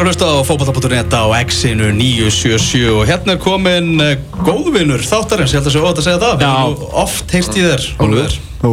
að 0.00 0.08
hlusta 0.08 0.28
á 0.32 0.40
fókbalta.net 0.48 1.12
á 1.12 1.24
X-inu 1.44 1.90
977 1.92 2.92
og 2.94 3.02
hérna 3.08 3.34
er 3.34 3.40
komin 3.42 4.00
uh, 4.00 4.12
góðvinnur 4.46 5.02
þáttarins, 5.04 5.52
ég 5.52 5.60
held 5.60 5.68
að 5.68 5.74
sé 5.74 5.82
óvægt 5.82 6.00
að 6.00 6.06
segja 6.06 6.20
það. 6.22 6.44
Já. 6.46 6.84
Oft 7.02 7.34
heyrst 7.34 7.58
í 7.58 7.64
þér, 7.66 7.84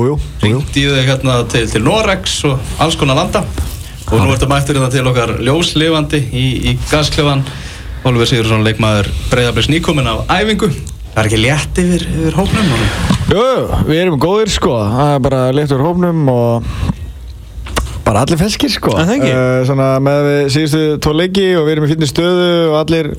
jú. 0.08 0.18
Ringt 0.44 0.80
í 0.80 0.86
þig 0.88 1.10
hérna 1.10 1.38
til, 1.52 1.64
til 1.72 1.82
Norex 1.84 2.38
og 2.48 2.72
alls 2.84 2.96
konar 3.00 3.20
landa. 3.20 3.44
Og 4.08 4.22
nú 4.22 4.32
ertu 4.32 4.48
mættur 4.48 4.80
hérna 4.80 4.92
til 4.94 5.04
okkar 5.10 5.36
ljóslifandi 5.44 6.22
í, 6.32 6.46
í 6.72 6.76
gasklefan. 6.92 7.44
Ólfur 8.08 8.30
Sigursson, 8.30 8.64
leikmaður 8.64 9.10
breyðarblis 9.32 9.72
nýkominn 9.74 10.08
af 10.08 10.30
æfingu. 10.32 10.72
Það 11.12 11.24
er 11.24 11.32
ekki 11.32 11.42
létt 11.44 11.82
yfir, 11.82 12.08
yfir 12.14 12.40
honum. 12.40 12.72
Jú, 13.34 13.44
við 13.90 14.04
erum 14.06 14.22
góðir 14.22 14.54
sko, 14.54 14.78
það 14.94 15.16
er 15.18 15.26
bara 15.28 15.42
leitt 15.56 15.76
úr 15.76 15.84
hófnum 15.84 16.30
og 16.32 16.72
bara 18.08 18.24
allir 18.24 18.40
feskir 18.40 18.72
sko. 18.72 18.94
Er 18.96 19.08
það 19.10 19.16
ekki? 19.18 19.32
Eh, 19.36 19.62
svona 19.68 19.88
með 20.04 20.20
við 20.28 20.40
síðustu 20.56 20.84
tvo 21.04 21.14
leiki 21.18 21.48
og 21.60 21.68
við 21.68 21.74
erum 21.74 21.88
í 21.88 21.90
fínni 21.92 22.10
stöðu 22.10 22.48
og 22.70 22.78
allir 22.80 23.10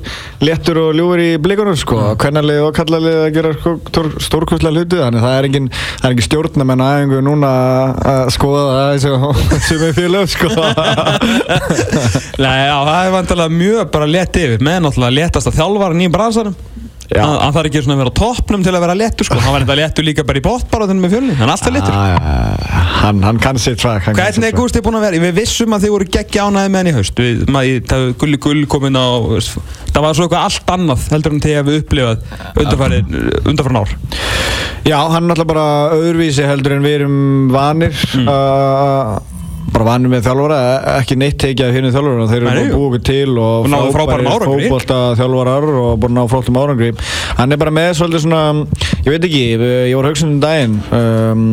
léttur 0.45 0.81
og 0.83 0.97
ljúfur 0.97 1.23
í 1.23 1.29
blikunum 1.45 1.77
sko. 1.79 1.99
Kvennarlið 2.23 2.63
og 2.65 2.73
kallarlið 2.79 3.19
að 3.27 3.29
gera 3.37 3.53
sko, 3.59 3.75
stórkvistlega 4.25 4.75
hluti 4.75 5.03
þannig 5.03 5.27
það 5.27 5.37
er 5.37 5.49
engin, 5.51 5.69
það 5.75 6.09
er 6.09 6.17
engin 6.17 6.29
stjórnamenn 6.29 6.87
aðeingu 6.87 7.21
núna 7.29 7.53
að 8.15 8.33
skoða 8.39 8.65
það 8.73 8.95
eins 8.95 9.09
og 9.13 9.45
sem 9.69 9.87
er 9.91 9.97
félög 9.99 10.33
sko. 10.33 10.53
Nei, 12.45 12.57
já, 12.65 12.77
það 12.89 12.99
er 12.99 13.15
vantilega 13.19 13.59
mjög 13.61 13.95
bara 13.95 14.11
létt 14.11 14.41
yfir 14.41 14.65
með 14.65 14.83
náttúrulega 14.87 15.19
léttasta 15.21 15.55
þjálfaran 15.59 16.05
í 16.07 16.13
bransarum 16.13 16.57
hann 17.17 17.55
þarf 17.55 17.71
ekki 17.71 17.81
svona 17.85 17.97
að 17.97 18.03
vera 18.03 18.13
á 18.13 18.19
toppnum 18.21 18.65
til 18.67 18.75
að 18.75 18.83
vera 18.85 18.97
léttur 18.99 19.29
sko 19.29 19.39
Hann 19.41 19.55
var 19.55 19.65
þetta 19.65 19.77
léttur 19.81 20.05
líka 20.05 20.25
bara 20.29 20.41
í 20.41 20.45
bóttbarátunum 20.45 21.07
með 21.07 21.15
fjölni 21.15 21.37
Hann 21.39 21.49
er 21.49 21.55
alltaf 21.55 21.73
léttur 21.73 21.95
hann, 22.99 23.23
hann 23.25 23.39
kann 23.43 23.59
sitt 23.63 23.81
fag. 23.83 24.03
Hvernig 24.11 24.49
er 24.49 24.51
fag. 24.53 24.59
Gústi 24.59 24.83
búinn 24.85 24.99
að 24.99 25.05
vera? 25.09 25.21
Við 25.29 25.37
vissum 25.39 25.75
að 25.77 25.87
þið 25.87 25.95
voru 25.95 26.09
geggja 26.19 26.47
ánæði 26.49 26.73
með 26.75 26.81
hann 26.83 26.91
í 26.91 26.97
haust 26.99 27.23
við, 27.23 27.45
maður, 27.55 27.87
Það 27.93 28.05
gulli 28.23 28.41
gull 28.49 28.65
komin 28.75 28.99
á 28.99 29.07
Það 29.89 30.05
var 30.05 30.19
svo 30.19 30.27
eitthvað 30.29 30.45
allt 30.49 30.75
annað 30.77 31.07
heldur 31.15 31.35
en 31.37 31.43
þegar 31.47 31.67
við 31.69 31.81
upplifað 31.83 32.19
undanfarið 33.49 33.81
ár 33.81 33.97
Já, 34.89 34.99
hann 35.13 35.25
er 35.25 35.27
náttúrulega 35.29 35.51
bara 35.53 35.67
öðruvísi 35.97 36.47
heldur 36.49 36.77
en 36.79 36.85
við 36.87 37.01
erum 37.01 37.19
vanir 37.53 37.97
Mm. 38.09 38.29
uh, 38.31 39.19
bara 39.69 39.85
vanir 39.85 40.09
með 40.11 40.23
þjálfara 40.25 40.59
e- 40.59 40.93
ekki 41.03 41.17
neitt 41.21 41.37
tekið 41.43 41.67
af 41.69 41.75
hérna 41.77 41.91
þjálfara 41.93 42.27
þeir 42.31 42.47
eru 42.49 42.63
búið 42.73 42.87
okkur 42.87 43.03
til 43.05 43.33
og 43.39 43.67
árangri. 43.69 44.69
fótbolta 44.69 45.01
þjálfarar 45.19 45.67
og 45.83 45.91
búin 46.03 46.15
að 46.15 46.17
ná 46.17 46.31
flottum 46.33 46.57
árangri 46.63 46.89
hann 47.39 47.53
er 47.53 47.61
bara 47.61 47.75
með 47.77 47.91
svolítið 48.01 48.25
svona 48.25 48.41
ég 49.05 49.11
veit 49.13 49.27
ekki, 49.29 49.43
ég 49.91 49.97
var 49.99 50.09
hugsun 50.09 50.33
um 50.37 50.41
daginn 50.43 50.79
um, 50.89 51.45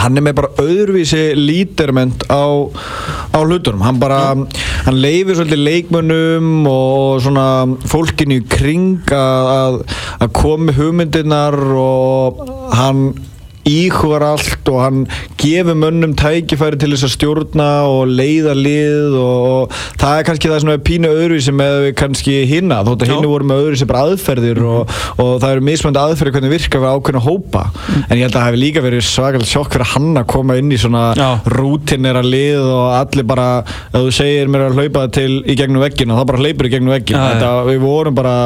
hann 0.00 0.16
er 0.16 0.24
með 0.24 0.36
bara 0.40 0.52
öðruvísi 0.62 1.22
líterment 1.38 2.24
á, 2.32 2.44
á 3.36 3.38
hlutunum. 3.40 3.84
Hann 3.84 4.00
bara, 4.02 4.20
hann 4.86 5.00
leifir 5.00 5.36
svolítið 5.38 5.64
leikmönnum 5.66 6.68
og 6.70 7.20
svona 7.24 7.46
fólkinu 7.90 8.40
í 8.40 8.46
kring 8.50 9.12
að, 9.14 9.82
að 10.20 10.32
komi 10.36 10.76
hugmyndirnar 10.76 11.58
og 11.80 12.44
hann 12.76 13.10
íhugar 13.70 14.24
allt 14.26 14.70
og 14.70 14.78
hann 14.82 15.00
gefur 15.40 15.78
mönnum 15.78 16.14
tækifæri 16.18 16.78
til 16.80 16.92
þess 16.94 17.06
að 17.08 17.14
stjórna 17.14 17.68
og 17.88 18.10
leiða 18.10 18.54
lið 18.58 19.16
og, 19.20 19.46
og 19.50 19.76
það 20.00 20.16
er 20.16 20.26
kannski 20.28 20.50
það 20.50 20.72
er 20.74 20.82
pínu 20.86 21.12
öðruvísi 21.14 21.54
með 21.56 21.88
kannski 22.00 22.36
hinna 22.50 22.80
þótt 22.86 23.04
að 23.04 23.10
Já. 23.10 23.14
hinni 23.14 23.30
voru 23.30 23.48
með 23.50 23.62
öðruvísi 23.64 23.88
bara 23.90 24.04
aðferðir 24.08 24.62
og, 24.66 24.94
og 25.16 25.32
það 25.42 25.54
eru 25.56 25.66
mismöndi 25.70 26.02
aðferðir 26.02 26.36
hvernig 26.36 26.54
virka 26.56 26.82
við 26.82 26.96
ákveðna 26.96 27.24
hópa 27.26 27.64
en 28.06 28.16
ég 28.16 28.24
held 28.24 28.34
að 28.34 28.38
það 28.38 28.48
hefði 28.48 28.62
líka 28.64 28.84
verið 28.84 29.06
svakalega 29.08 29.50
sjokk 29.52 29.76
fyrir 29.76 29.92
hann 29.94 30.10
að 30.20 30.28
koma 30.34 30.58
inn 30.60 30.74
í 30.74 30.80
svona 30.80 31.04
Já. 31.18 31.28
rútinera 31.56 32.24
lið 32.26 32.66
og 32.66 32.88
allir 32.98 33.28
bara 33.30 33.48
ef 33.62 33.96
þú 33.98 34.16
segir 34.20 34.50
mér 34.52 34.68
að 34.68 34.80
hlaupa 34.80 35.06
til 35.14 35.30
í 35.44 35.56
gegnum 35.58 35.84
veggin 35.84 36.12
og 36.12 36.20
það 36.20 36.28
bara 36.32 36.44
hleypur 36.44 36.68
í 36.68 36.74
gegnum 36.74 36.94
veggin 36.94 37.18
já. 37.18 37.24
Þetta, 37.30 37.52
við 37.70 37.82
vorum 37.84 38.18
bara 38.18 38.36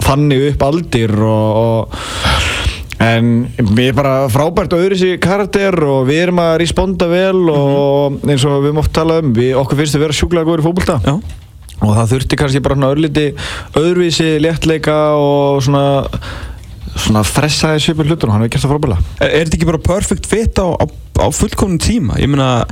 þannig 0.00 0.50
upp 0.50 0.66
aldir 0.70 1.14
og, 1.20 1.60
og 1.60 2.69
En 3.00 3.30
við 3.56 3.86
erum 3.86 3.96
bara 3.96 4.14
frábært 4.32 4.74
og 4.76 4.82
öðru 4.84 4.98
sér 5.00 5.20
karakter 5.24 5.76
og 5.86 6.04
við 6.10 6.26
erum 6.26 6.42
að 6.42 6.58
responda 6.60 7.08
vel 7.08 7.46
og 7.48 8.20
eins 8.28 8.44
og 8.44 8.60
við 8.66 8.76
mótt 8.76 8.92
tala 8.96 9.20
um, 9.22 9.32
við, 9.36 9.54
okkur 9.60 9.80
finnst 9.80 9.96
að 9.96 10.04
vera 10.04 10.18
sjúklega 10.18 10.48
góður 10.48 10.66
í 10.66 10.98
Já. 11.06 11.14
Og 11.80 11.94
það 11.96 12.10
þurfti 12.12 12.36
kannski 12.36 12.60
bara 12.60 12.76
svona 12.76 12.92
örliti 12.92 13.26
öðruvísi 13.80 14.34
léttleika 14.44 14.98
og 15.16 15.62
svona 15.64 15.84
svona 16.98 17.22
fressaði 17.24 17.82
svipur 17.84 18.08
hlutur 18.08 18.28
og 18.28 18.34
hann 18.34 18.44
hefur 18.44 18.54
gert 18.54 18.64
það 18.64 18.72
frábæla 18.74 18.96
Er, 19.20 19.28
er 19.30 19.44
þetta 19.46 19.58
ekki 19.58 19.68
bara 19.68 19.82
perfect 19.84 20.28
fit 20.28 20.60
á, 20.60 20.68
á, 20.74 20.84
á 21.22 21.28
fullkomnum 21.32 21.80
tíma? 21.80 22.18
Ég 22.20 22.30
meina, 22.30 22.66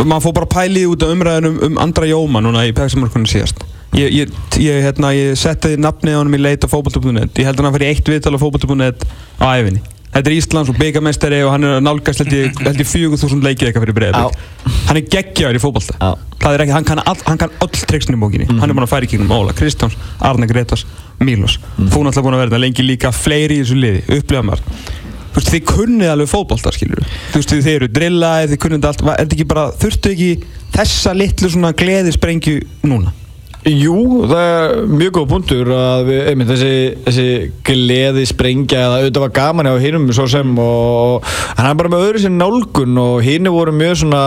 maður 0.00 0.26
fór 0.26 0.36
bara 0.40 0.50
pælið 0.58 0.88
út 0.94 1.06
af 1.06 1.14
umræðinu 1.14 1.52
um, 1.68 1.78
Andra 1.82 2.08
Jóma 2.10 2.42
núna 2.44 2.66
í 2.68 2.74
Pexamörkunum 2.76 3.28
síðast. 3.30 3.62
Ég, 3.96 4.12
ég, 4.14 4.34
ég, 4.62 4.82
hérna, 4.84 5.10
ég 5.16 5.38
setti 5.38 5.74
nafnið 5.80 6.14
á 6.14 6.20
honum 6.20 6.36
í 6.36 6.42
leit 6.42 6.62
á 6.62 6.68
fótbolta.net. 6.70 7.40
Ég 7.40 7.48
held 7.48 7.58
að 7.58 7.66
hann 7.66 7.74
fyrir 7.74 7.90
eitt 7.90 8.10
viðtal 8.12 8.36
á 8.38 8.42
fótbolta.net 8.42 9.02
á 9.42 9.46
æfinni. 9.58 9.82
Þetta 10.10 10.26
er 10.26 10.34
Íslands 10.34 10.70
og 10.72 10.78
byggamestari 10.78 11.38
og 11.46 11.52
hann 11.54 11.66
er 11.66 11.76
að 11.76 11.84
nálgast 11.86 12.22
held 12.24 12.32
ég, 12.34 12.56
held 12.66 12.80
ég 12.82 12.88
4000 12.90 13.44
leikið 13.46 13.68
eitthvað 13.68 13.84
fyrir 13.84 13.96
breiðabík. 13.98 14.40
Hann 14.88 14.98
er 14.98 15.04
geggjaður 15.14 15.58
í 15.58 15.62
fótbolta. 15.62 15.98
Já. 16.00 16.38
Það 16.40 16.56
er 16.56 16.64
ekki, 16.64 16.74
hann 16.74 16.88
kann, 16.88 17.02
all, 17.04 17.20
hann 17.28 17.38
kann 17.38 17.54
öll 17.62 17.84
triksinu 17.92 18.18
í 18.18 18.22
bókinni. 18.24 18.48
Hann 18.50 18.64
er 18.66 18.74
búinn 18.74 18.86
að 18.86 18.90
færa 18.90 19.06
í 19.06 19.10
kringum 19.12 19.30
Óla, 19.36 19.54
Kristjáns, 19.54 19.94
Arne 20.26 20.48
Gretas, 20.50 20.82
Mílos. 21.22 21.60
Mm. 21.76 21.92
Þú 21.92 22.02
náttúrulega 22.06 22.26
búinn 22.26 22.38
að 22.38 22.42
vera 22.42 22.50
þetta 22.50 22.62
lengi 22.64 22.86
líka 22.88 23.12
fleiri 23.14 23.60
í 23.60 23.62
þessu 23.62 23.78
liði, 23.78 24.02
upplifa 24.16 24.42
maður. 24.48 24.82
Þú 25.30 25.38
veist, 25.38 25.52
þið 25.54 25.64
kunnið 25.68 26.10
alveg 26.10 26.30
fótbolta, 26.32 26.72
skilur 26.74 27.04
Þú 27.06 27.38
veist, 27.38 27.52
þið 27.54 27.68
eru 27.76 27.88
drillaðið, 27.94 28.50
þið 28.50 28.60
kunnið 28.64 28.88
allt 28.88 29.04
Er 29.14 29.28
þurftu 29.84 30.10
ekki 30.10 30.30
þessa 30.74 31.12
litlu 31.14 31.50
svona 31.52 31.70
gleðisprengju 31.78 32.56
núna? 32.90 33.14
Jú, 33.68 33.94
það 34.24 34.40
er 34.40 34.70
mjög 34.88 35.10
góð 35.18 35.26
punktur 35.34 35.70
að 35.76 36.06
við, 36.06 36.20
einmitt, 36.30 36.48
þessi, 36.48 36.76
þessi 37.04 37.24
gleði 37.68 38.22
sprengja 38.30 38.86
eða 38.86 39.00
auðvitað 39.02 39.24
var 39.26 39.34
gaman 39.36 39.68
hjá 39.68 39.82
hinnum 39.82 40.06
svo 40.16 40.24
sem 40.32 40.54
og 40.62 41.26
hann 41.58 41.68
er 41.68 41.76
bara 41.76 41.92
með 41.92 42.04
öðru 42.06 42.22
sér 42.22 42.32
nálgun 42.32 43.00
og 43.02 43.18
hinni 43.26 43.52
voru 43.52 43.74
mjög 43.76 43.98
svona 44.00 44.22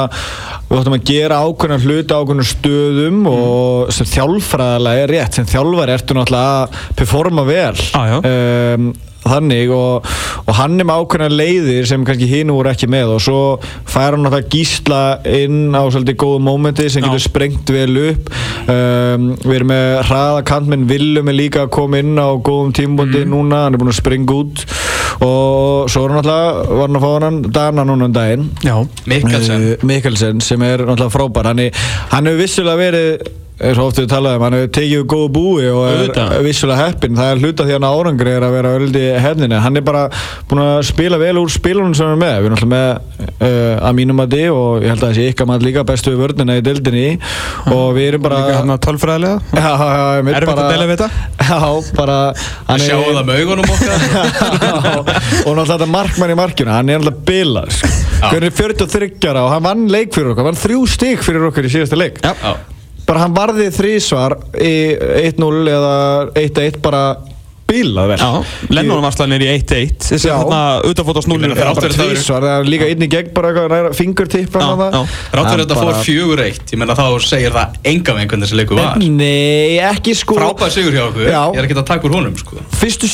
við 0.67 0.83
ættum 0.83 0.97
að 0.99 1.07
gera 1.09 1.39
ákveðna 1.47 1.79
hluti 1.81 2.19
ákveðna 2.19 2.45
stöðum 2.51 3.23
og 3.31 3.89
sem 3.97 4.11
þjálfræðilega 4.11 5.07
er 5.07 5.15
rétt 5.17 5.39
sem 5.39 5.49
þjálfari 5.49 5.95
ertu 5.97 6.19
náttúrulega 6.19 6.61
að 6.61 6.77
performa 7.01 7.47
vel. 7.49 7.73
Ah, 7.97 8.19
þannig 9.25 9.71
og, 9.73 10.07
og 10.43 10.53
hann 10.57 10.79
er 10.81 10.87
með 10.89 11.01
ákveðna 11.03 11.29
leiðir 11.33 11.87
sem 11.89 12.03
kannski 12.07 12.27
hinn 12.29 12.51
voru 12.53 12.71
ekki 12.73 12.89
með 12.91 13.13
og 13.15 13.21
svo 13.23 13.39
fær 13.89 14.15
hann 14.17 14.23
náttúrulega 14.25 14.51
gísla 14.53 15.01
inn 15.29 15.73
á 15.75 15.81
svolítið 15.87 16.17
góðu 16.23 16.41
mómenti 16.47 16.87
sem 16.91 17.03
Já. 17.03 17.07
getur 17.09 17.23
sprengt 17.27 17.73
vel 17.73 17.97
upp 18.03 18.31
um, 18.69 19.29
við 19.43 19.55
erum 19.59 19.71
með 19.73 19.87
hraða 20.09 20.43
kantmenn 20.49 20.87
Willum 20.89 21.31
er 21.31 21.37
líka 21.39 21.63
að 21.65 21.71
koma 21.77 22.01
inn 22.03 22.15
á 22.19 22.27
góðum 22.43 22.73
tímbundi 22.75 23.23
núna, 23.29 23.65
hann 23.67 23.77
er 23.77 23.81
búinn 23.81 23.93
að 23.93 23.99
springa 24.01 24.37
út 24.41 24.65
og 25.23 25.91
svo 25.93 26.03
er 26.07 26.15
hann 26.15 26.19
náttúrulega 26.23 26.79
var 26.79 26.87
hann 26.87 26.99
að 26.99 27.05
fá 27.05 27.11
hann 27.27 27.41
Dana 27.53 27.85
núna 27.87 28.09
um 28.09 28.15
daginn 28.15 28.49
Já. 28.65 28.75
Mikkelsen. 29.09 29.69
Uh, 29.77 29.87
Mikkelsen 29.87 30.41
sem 30.43 30.61
er 30.67 30.83
náttúrulega 30.83 31.13
frábær 31.13 31.51
hann, 31.51 31.63
er- 31.67 31.79
hann 32.11 32.27
hefur 32.29 32.41
vissulega 32.43 32.81
verið 32.83 33.31
eins 33.61 33.77
og 33.77 33.89
oft 33.91 33.99
við 34.01 34.07
talaðum, 34.09 34.43
hann 34.47 34.55
hefur 34.57 34.71
tekið 34.77 35.03
góðu 35.11 35.29
búi 35.35 35.67
og 35.69 35.83
er 35.87 36.41
vissulega 36.45 36.87
heppin 36.87 37.17
það 37.17 37.31
er 37.33 37.41
hluta 37.43 37.65
því 37.67 37.75
hann 37.77 37.85
árangri 37.85 38.31
er 38.33 38.45
að 38.47 38.55
vera 38.55 38.71
öldi 38.79 39.03
hefninni, 39.23 39.59
hann 39.61 39.77
er 39.77 39.85
bara 39.85 40.03
búinn 40.49 40.63
að 40.63 40.79
spila 40.89 41.19
vel 41.21 41.35
úr 41.41 41.51
spilunum 41.53 41.93
sem 41.97 42.09
hann 42.09 42.17
er 42.17 42.21
með. 42.23 42.33
Við 42.33 42.47
erum 42.49 42.57
alltaf 42.57 42.71
með 42.73 42.89
uh, 43.47 43.75
að 43.89 43.97
mínum 43.99 44.23
að 44.23 44.35
og 44.53 44.83
ég 44.83 44.89
held 44.93 45.05
að 45.05 45.13
þessi 45.13 45.27
ykkar 45.31 45.49
maður 45.49 45.67
líka 45.67 45.85
bestu 45.87 46.13
við 46.13 46.23
vörnina 46.23 46.57
í 46.57 46.63
dildinni 46.65 47.05
og 47.73 47.85
við 47.97 48.07
erum 48.09 48.25
bara 48.25 48.41
Líka 48.43 48.57
hérna 48.59 48.79
tölfræðilega. 48.83 49.37
Já, 49.63 49.69
já, 49.69 49.89
já, 49.93 50.07
ég 50.17 50.25
mitt 50.27 50.37
Erfitt 50.39 50.61
að 50.63 50.71
deila 50.73 50.89
við 50.89 50.95
þetta? 50.97 51.09
Já, 51.53 51.61
bara 51.99 52.17
hann 52.67 52.81
Við 52.81 52.83
er- 52.83 52.89
sjáum 52.89 53.17
það 53.19 53.29
með 53.29 53.41
augunum 53.43 53.73
okkar. 53.77 53.95
Og 55.47 55.53
náttúrulega 55.53 55.71
þetta 55.73 55.89
markmann 55.93 56.33
í 56.33 56.37
markinu 56.39 56.73
hann 56.73 56.93
er 56.93 57.07
bilað 57.27 57.73
sko. 57.77 57.91
hvernig 58.23 58.49
er 58.49 58.57
43 58.57 59.29
ára 59.29 59.45
og 59.45 59.51
hann 59.53 59.65
vann 59.65 59.87
leik 59.91 60.13
fyrir 60.15 60.31
okkur 60.33 60.43
hann 60.43 60.53
vann 60.53 60.61
þrjú 60.63 60.85
stík 60.89 61.25
fyrir 61.25 61.49
okkur 61.49 61.67
í 61.69 61.73
síðasta 61.73 61.99
leik. 61.99 62.21
Bara 63.07 63.25
hann 63.25 63.35
varði 63.35 63.69
þrísvar 63.73 64.37
í 64.55 64.73
1-0 65.33 65.51
eða 65.73 65.95
1-1 66.39 66.79
bara 66.83 67.03
bilað 67.73 68.13
vel 68.13 68.19
Já, 68.21 68.29
Lennon 68.77 69.03
varslan 69.03 69.35
er 69.37 69.45
í 69.45 69.49
1-1 69.57 70.07
Þessi 70.09 70.29
Já. 70.31 70.37
þarna 70.41 71.25
snúlinu 71.25 71.53
Já, 71.53 71.59
þrátt 71.61 71.81
bara 71.81 71.97
fyrir 71.97 72.23
það 72.23 72.49
er 72.53 72.69
líka 72.69 72.89
inn 72.93 73.05
í 73.05 73.09
gegn 73.11 73.31
bara 73.35 73.51
eitthvað 73.51 73.75
næra 73.75 73.93
fingurtipp 73.97 74.57
Já, 74.59 74.67
já. 74.83 75.03
Rátt 75.33 75.51
fyrir 75.51 75.63
þetta 75.65 75.79
fór 75.79 76.01
fjögur 76.03 76.43
eitt, 76.45 76.65
ég 76.73 76.81
menna 76.81 76.97
þá 76.97 77.05
segir 77.25 77.55
það 77.55 77.79
enga 77.93 78.17
veginn 78.17 78.33
hvernig 78.33 78.49
þessi 78.49 78.59
leikur 78.59 78.79
var. 78.81 78.99
Nei, 79.03 79.79
ekki 79.91 80.15
sko 80.17 80.37
Frábær 80.39 80.73
sigur 80.73 80.95
hjá 80.95 81.05
okkur, 81.07 81.29
Já. 81.29 81.41
ég 81.53 81.61
er 81.61 81.67
ekki 81.69 81.79
að 81.79 81.89
taka 81.89 82.09
úr 82.09 82.17
honum 82.19 82.37
sko. 82.39 82.61
Fyrstu 82.81 83.09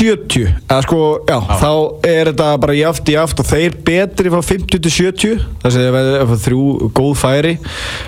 70 0.00 0.46
eða 0.64 0.80
sko, 0.86 0.98
já, 1.28 1.36
þá 1.60 1.70
er 2.08 2.30
þetta 2.30 2.48
bara 2.62 2.76
jaft 2.78 3.10
í 3.10 3.16
jaft 3.16 3.40
og 3.42 3.48
þeir 3.50 3.74
betri 3.84 4.32
frá 4.32 4.40
50 4.46 4.80
til 4.86 4.92
70 4.94 5.42
þess 5.60 5.76
að 5.80 5.96
það 5.96 6.10
er 6.22 6.40
þrjú 6.46 6.90
góð 6.96 7.12
færi 7.20 7.52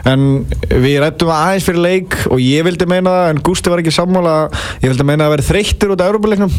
en 0.09 0.25
við 0.71 0.97
rættum 1.03 1.33
aðeins 1.35 1.67
fyrir 1.67 1.85
leik 1.85 2.17
og 2.33 2.41
ég 2.43 2.65
vildi 2.67 2.89
meina 2.89 3.13
það 3.13 3.33
en 3.35 3.43
Gústi 3.45 3.73
var 3.73 3.83
ekki 3.83 3.95
sammála 3.95 4.37
ég 4.81 4.89
vildi 4.89 5.07
meina 5.09 5.29
að 5.29 5.35
vera 5.37 5.47
þreyttur 5.51 5.92
út 5.95 6.03
af 6.05 6.11
Európa-leiknum 6.13 6.53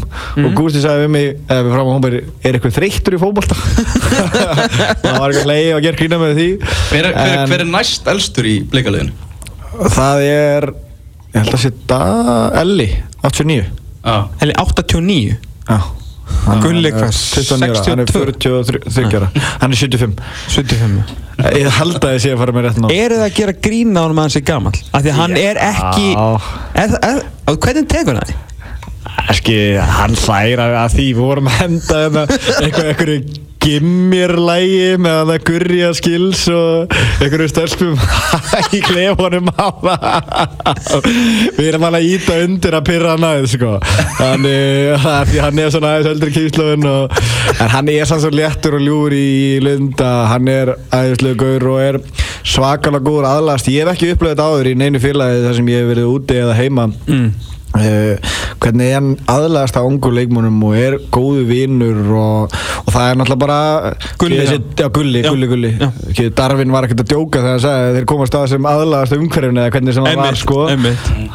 og 0.44 0.56
Gústi 0.58 0.82
sagði 0.84 1.04
við 1.04 1.12
mig 1.14 1.26
eða 1.48 1.64
við 1.66 1.74
fram 1.76 1.90
á 1.90 1.94
hómbæri, 1.94 2.20
er 2.42 2.58
eitthvað 2.58 2.76
þreyttur 2.78 3.16
í 3.16 3.20
fótbolta. 3.22 3.58
Það 5.04 5.18
var 5.20 5.28
eitthvað 5.28 5.50
leið 5.50 5.70
og 5.76 5.84
gerð 5.86 6.00
grína 6.02 6.20
með 6.22 6.38
því. 6.40 6.48
Hver 6.90 7.08
er, 7.10 7.16
hver, 7.18 7.34
En- 7.34 7.52
hver 7.52 7.64
er 7.66 7.70
næst 7.74 8.10
elstur 8.14 8.48
í 8.50 8.54
bleikaliðinu? 8.72 9.24
Það 9.94 10.24
er, 10.28 10.68
ég 11.34 11.40
held 11.42 11.56
að 11.58 11.64
sé 11.64 11.72
da, 11.90 12.00
Elli, 12.62 12.88
89 13.24 13.64
Já, 14.04 14.16
Eller 14.44 14.54
89 14.60 15.36
Já. 15.64 15.78
Gulli 16.60 16.60
Hann 16.64 16.84
er 16.84 16.92
hvað, 16.92 17.16
29 17.16 17.64
ára, 17.64 17.82
hann 17.88 18.00
er 18.02 18.10
62? 18.12 18.80
43 18.84 19.18
ára. 19.18 19.28
Hann 19.60 19.74
er 19.74 19.80
75 19.80 20.14
75 20.54 21.12
Ég 21.58 21.68
held 21.78 21.98
að 21.98 22.14
ég 22.14 22.22
sé 22.24 22.32
að 22.32 22.40
fara 22.40 22.54
með 22.54 22.66
rétt 22.68 22.80
ná 22.80 22.88
Eru 22.94 23.18
það 23.18 23.26
að 23.26 23.36
gera 23.38 23.54
grín 23.66 23.92
á 23.96 24.00
hann 24.04 24.14
að 24.14 24.20
hann 24.22 24.34
sé 24.34 24.42
gamall? 24.44 24.74
Af 24.92 25.04
því 25.04 25.12
að 25.12 25.18
hann 25.20 25.36
er 25.40 25.60
ekki 25.68 26.06
er, 26.14 26.48
er, 26.84 26.96
er, 27.10 27.22
Hvernig 27.64 27.88
tekur 27.92 28.18
hann 28.20 28.28
það? 28.28 28.42
Ekki, 29.34 29.58
hann 29.78 30.14
hlæra 30.24 30.68
að 30.84 30.98
því 30.98 31.08
við 31.08 31.24
vorum 31.24 31.50
að 31.50 31.58
henda 31.62 32.04
hérna 32.04 32.28
einhverju 32.60 33.18
gimmirlægi 33.64 34.96
með 35.00 35.14
að 35.22 35.30
það 35.30 35.44
gurja 35.48 35.90
skils 35.96 36.42
og 36.52 36.96
einhverju 37.24 37.46
stelpum 37.48 37.94
í 38.76 38.80
klefunum 38.84 39.48
á 39.56 39.68
það. 39.80 41.06
Við 41.56 41.70
erum 41.70 41.86
alveg 41.88 42.02
að 42.02 42.08
íta 42.10 42.36
undir 42.44 42.76
að 42.76 42.84
pyrra 42.90 43.14
hann 43.14 43.26
aðeins 43.30 43.54
sko. 43.56 43.72
Þannig 44.18 45.06
að 45.14 45.30
því 45.32 45.40
hann 45.46 45.62
er 45.64 45.72
svona 45.72 45.94
aðeins 45.94 46.10
öldri 46.12 46.34
kýrslöfun 46.36 46.90
og 46.92 47.16
en 47.54 47.72
hann 47.78 47.90
er 47.94 48.10
sann 48.10 48.22
svo 48.26 48.32
léttur 48.34 48.76
og 48.78 48.84
ljúur 48.84 49.16
í 49.16 49.32
lunda 49.64 50.12
hann 50.34 50.52
er 50.52 50.74
aðeinslegu 50.90 51.40
gaur 51.40 51.68
og 51.72 51.82
er 51.86 52.00
svakalega 52.44 53.06
góður 53.08 53.30
aðlast 53.30 53.72
ég 53.72 53.86
hef 53.88 53.94
ekki 53.94 54.12
upplöðið 54.12 54.36
þetta 54.36 54.50
áður 54.52 54.70
í 54.74 54.76
neinu 54.84 55.00
félagi 55.00 55.42
þar 55.46 55.58
sem 55.62 55.72
ég 55.72 55.80
hef 55.82 55.92
verið 55.94 56.12
úti 56.12 56.40
eða 56.44 56.60
heima. 56.60 56.90
Mm. 57.08 57.53
Uh, 57.74 58.14
hvernig 58.62 58.92
hann 58.94 59.06
aðlæðast 59.26 59.74
að 59.80 59.86
ungu 59.88 60.10
leikmúnum 60.14 60.60
og 60.62 60.76
er 60.78 60.94
góðu 61.12 61.40
vinnur 61.48 61.96
og, 62.14 62.52
og 62.84 62.90
það 62.94 63.08
er 63.10 63.16
náttúrulega 63.18 63.40
bara 63.42 63.94
Gulli, 64.20 64.36
Þessi- 64.44 64.60
já. 64.78 64.86
gulli, 64.94 65.22
Já. 65.24 65.30
gulli, 65.32 65.48
gulli 65.50 65.72
Já. 65.80 66.28
Darvin 66.38 66.70
var 66.70 66.86
ekkert 66.86 67.02
að 67.02 67.10
djóka 67.10 67.40
þegar 67.42 67.50
hann 67.56 67.64
sagði 67.64 67.88
að 67.88 67.98
þeir 67.98 68.06
komast 68.12 68.36
að 68.38 68.46
sem 68.52 68.68
aðlæðast 68.70 69.16
umhverfinu 69.18 69.64
eða 69.64 69.74
hvernig 69.74 69.96
sem 69.98 70.06
hann 70.06 70.22
var 70.22 70.38
sko. 70.38 70.60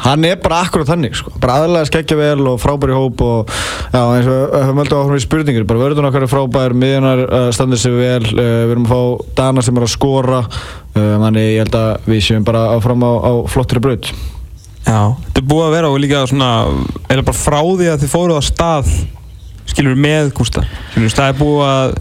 hann 0.06 0.26
er 0.32 0.40
bara 0.46 0.62
akkurat 0.64 0.94
þannig 0.94 1.20
sko. 1.20 1.36
bara 1.44 1.60
aðlæðast 1.60 1.98
geggja 1.98 2.20
vel 2.22 2.48
og 2.54 2.58
frábæri 2.64 2.96
hóp 2.96 3.26
og 3.28 3.54
eins 3.92 4.32
og 4.32 4.40
við 4.40 4.66
höfum 4.70 4.82
alltaf 4.86 5.04
áfram 5.04 5.20
í 5.20 5.28
spurningur 5.28 5.68
bara 5.68 5.84
vörðun 5.84 6.08
okkar 6.08 6.24
er 6.24 6.32
frábær, 6.38 6.78
miðjunar 6.86 7.26
uh, 7.28 7.50
standið 7.52 7.84
sér 7.84 8.00
vel, 8.00 8.32
uh, 8.32 8.50
við 8.64 8.76
erum 8.78 8.88
að 8.88 8.96
fá 8.96 9.36
Dana 9.44 9.68
sem 9.68 9.76
er 9.76 9.90
að 9.90 9.96
skora 9.98 10.42
þannig 10.96 11.52
ég 11.52 11.64
held 11.66 11.76
að 11.84 12.10
við 12.10 12.24
séum 12.32 12.48
bara 12.48 12.70
áfram 12.80 13.04
á, 13.04 13.12
á 13.28 13.32
flottri 13.52 13.84
braut 13.84 14.08
þetta 14.90 15.42
er 15.42 15.48
búið 15.50 15.68
að 15.68 15.76
vera 15.78 15.92
og 15.94 16.00
líka 16.02 16.26
svona 16.30 16.52
eða 17.10 17.26
bara 17.28 17.38
frá 17.38 17.60
því 17.62 17.92
að 17.92 18.04
þið 18.04 18.14
fóruð 18.14 18.40
á 18.40 18.44
stað 18.50 18.94
skilur 19.70 20.00
með 20.00 20.34
Gústa. 20.38 20.64
Skilur, 20.94 21.14
það 21.14 21.30
er 21.30 21.38
búið 21.40 21.62
að 21.68 21.94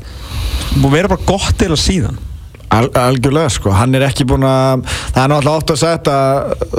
búið 0.79 0.89
að 0.89 0.97
vera 0.97 1.13
bara 1.13 1.29
gott 1.29 1.69
eða 1.69 1.79
síðan. 1.81 2.25
Al, 2.69 2.85
algjörlega 3.01 3.49
sko, 3.49 3.71
hann 3.73 3.97
er 3.97 4.03
ekki 4.05 4.27
búinn 4.29 4.45
að 4.45 4.83
það 4.91 5.23
er 5.23 5.31
náttúrulega 5.33 5.61
oft 5.63 5.71
að 5.73 5.79
setja 5.81 6.17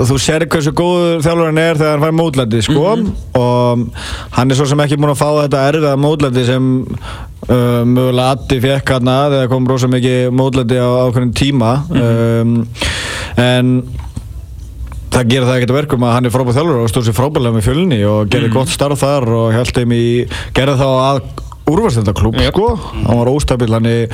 þú 0.06 0.18
sér 0.22 0.44
hversu 0.46 0.74
góður 0.78 1.24
þjálfurinn 1.26 1.62
er 1.64 1.80
þegar 1.80 1.96
hann 1.96 2.04
fær 2.06 2.18
mótlæti 2.20 2.62
sko. 2.68 2.92
Og 3.40 4.04
hann 4.36 4.54
er 4.54 4.60
svo 4.60 4.68
sem 4.70 4.84
ekki 4.86 5.00
búinn 5.00 5.16
að 5.16 5.22
fá 5.24 5.30
þetta 5.40 5.64
erfiða 5.72 5.96
mótlæti 5.98 6.44
sem 6.46 6.68
uh, 6.86 7.82
mögulega 7.90 8.36
Addi 8.36 8.60
fekk 8.68 8.94
hann 9.00 9.10
að 9.16 9.38
þegar 9.38 9.52
kom 9.56 9.72
rosa 9.72 9.90
mikið 9.90 10.30
mótlæti 10.38 10.78
á 10.78 10.90
ákveðin 11.08 11.34
tíma. 11.42 11.74
Um, 11.90 12.54
en 13.42 13.74
það 15.10 15.30
gerir 15.34 15.48
það 15.50 15.60
ekkert 15.60 15.76
verkum 15.80 16.06
að 16.08 16.16
hann 16.16 16.30
er 16.30 16.34
frábæð 16.34 16.58
þjálfur 16.60 16.82
og 16.84 16.90
stóð 16.92 17.08
sér 17.10 17.18
frábæðlega 17.20 17.58
með 17.58 17.68
fjölni 17.68 18.00
og 18.10 18.32
gerði 18.34 18.50
gott 18.56 18.74
starf 18.74 19.04
þar 19.04 19.30
og 19.36 19.54
held 19.56 19.76
þeim 19.76 19.96
í 19.98 20.04
gerði 20.58 20.80
þá 20.80 20.90
að 20.90 21.22
úrvarsleitaklúb 21.70 22.38
Yep. 22.40 22.54
sko, 22.56 22.68
hann 23.06 23.20
var 23.20 23.30
óstabil 23.30 23.70
hann 23.74 23.86
er, 23.90 24.10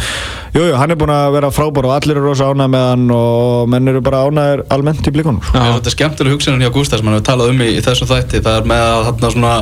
jú, 0.55 0.63
jú, 0.65 0.75
hann 0.75 0.91
er 0.91 0.99
búinn 0.99 1.13
að 1.15 1.35
vera 1.37 1.51
frábær 1.55 1.87
og 1.87 1.95
allir 1.95 2.17
eru 2.17 2.29
rosa 2.29 2.49
ánægð 2.51 2.71
með 2.73 2.85
hann 2.89 3.05
og 3.15 3.69
menn 3.71 3.91
eru 3.91 4.01
bara 4.03 4.23
ánægðir 4.27 4.63
almennt 4.75 5.07
í 5.07 5.13
blikunum 5.15 5.41
sko. 5.43 5.55
Já. 5.57 5.75
Þetta 5.77 5.91
er 5.91 5.95
skemmtileg 5.95 6.35
hugsunin 6.35 6.65
hjá 6.65 6.71
Gústa 6.75 6.99
sem 6.99 7.07
hann 7.07 7.17
hefur 7.17 7.27
talað 7.31 7.53
um 7.53 7.63
í, 7.65 7.71
þessum 7.85 8.11
þætti 8.11 8.43
það 8.45 8.59
er 8.59 8.69
með 8.71 8.85
að 8.89 9.07
þarna 9.09 9.33
svona 9.35 9.53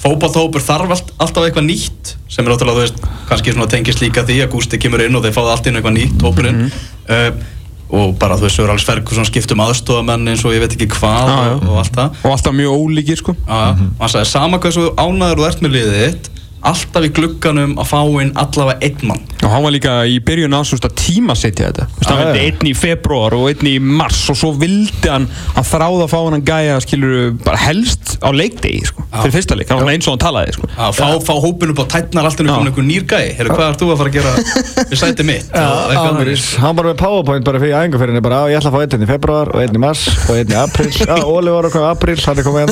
fótballhópur 0.00 0.64
þarf 0.64 0.94
allt, 0.96 1.14
alltaf 1.20 1.46
eitthvað 1.46 1.66
nýtt 1.66 2.14
sem 2.30 2.46
er 2.46 2.54
ótrúlega, 2.54 2.78
þú 2.78 2.84
veist, 2.86 3.08
kannski 3.28 3.56
tengist 3.74 4.04
líka 4.04 4.24
því 4.24 4.38
að 4.46 4.52
Gústi 4.54 4.80
kemur 4.80 5.02
inn 5.04 5.18
og 5.18 5.26
þeir 5.26 5.34
fáið 5.36 5.50
allt 5.54 5.68
inn 5.68 5.80
eitthvað 5.80 5.96
nýtt 5.98 6.24
hópurinn 6.24 6.62
uh, 6.70 7.30
og 7.90 8.16
bara 8.20 8.36
þú 8.38 8.46
veist, 8.46 8.58
Sör 8.60 8.70
Alls 8.72 8.84
Ferguson 8.86 9.26
skiptum 9.28 9.62
aðstofamenn 9.64 10.30
eins 10.30 10.44
og 10.46 10.54
ég 10.54 10.62
veit 10.62 10.74
ekki 10.76 10.90
hvað 10.94 11.32
og, 11.34 11.64
og 11.68 11.80
allt 11.82 11.96
það. 11.96 12.20
Og 12.22 12.34
alltaf 12.36 12.54
mjög 12.54 12.84
ólíkir 12.84 13.18
sko. 13.18 13.34
Já. 13.40 13.62
og 13.74 14.04
hann 14.04 14.12
sagði, 14.14 14.28
sama 14.30 14.60
hvað 14.62 14.76
svo 14.76 14.92
ánæður 15.00 15.40
þú 15.42 15.48
ert 15.48 15.64
með 15.64 15.76
liðið 15.76 16.04
þitt 16.04 16.30
alltaf 16.66 17.06
í 17.06 17.10
glugganum 17.16 17.76
að 17.80 17.88
fá 17.88 18.00
inn 18.22 18.32
allavega 18.38 18.78
einn 18.84 19.08
mann. 19.08 19.22
Og 19.40 19.48
hann 19.48 19.64
var 19.64 19.72
líka 19.72 19.92
í 20.04 20.18
byrjun 20.24 20.56
ásúst 20.58 20.84
að 20.84 20.96
tímasetja 21.00 21.70
þetta. 21.70 21.86
Þú 21.88 22.00
veist, 22.00 22.10
hann 22.10 22.20
já. 22.36 22.42
einn 22.44 22.68
í 22.68 22.74
februar 22.76 23.36
og 23.38 23.46
einn 23.48 23.66
í 23.70 23.74
mars 23.80 24.20
og 24.32 24.36
svo 24.36 24.50
vildi 24.60 25.08
hann 25.08 25.26
að 25.56 25.64
þráða 25.70 26.04
að 26.04 26.12
fá 26.12 26.18
hann 26.18 26.36
að 26.36 26.44
gæja 26.50 26.74
skilur 26.84 27.14
bara 27.46 27.58
helst 27.64 28.04
á 28.20 28.28
leikdegi 28.36 28.82
sko, 28.90 29.00
Já. 29.06 29.22
fyrir 29.22 29.34
fyrsta 29.38 29.56
leik, 29.56 29.70
hann 29.72 29.80
var 29.80 29.92
eins 29.94 30.04
og 30.04 30.12
hann 30.12 30.24
talaði 30.26 30.52
sko. 30.58 30.68
að 30.76 30.92
fá, 30.98 31.06
fá 31.24 31.34
hópin 31.40 31.72
upp 31.72 31.80
á 31.80 31.86
tætnar 31.96 32.24
alltaf 32.28 32.44
Já. 32.44 32.52
einhvern 32.52 32.68
einhver 32.68 32.84
nýr 32.84 33.04
gæi. 33.08 33.26
Heru, 33.38 33.48
hvað 33.56 33.66
ert 33.70 33.80
þú 33.80 33.86
að 33.94 33.98
fara 34.02 34.10
að 34.10 34.16
gera 34.18 34.32
við 34.90 34.98
sæti 35.00 35.22
mitt? 35.24 35.46
Hann 36.60 36.76
bara 36.76 36.88
með 36.92 36.98
powerpoint 37.00 37.44
bara 37.48 37.62
fyrir 37.62 37.78
æfingarferðinni 37.78 38.22
bara, 38.26 38.36
á, 38.44 38.52
ég 38.52 38.56
ætla 38.60 38.68
að 38.68 38.76
fá 38.76 38.80
einn 38.84 39.04
í 39.06 39.08
februar 39.08 39.46
og 39.54 39.58
einn 39.64 39.72
í 39.72 39.80
mars 39.80 40.02
og 40.26 40.34
einn 40.36 40.52
í 40.52 40.58
april 40.60 40.90
já, 40.92 41.16
Óli 41.34 41.50
var 41.54 41.64
okkur 41.70 41.80
í 41.80 41.88
april, 41.88 42.18
hann 42.26 42.36
er 42.36 42.44
komið 42.44 42.68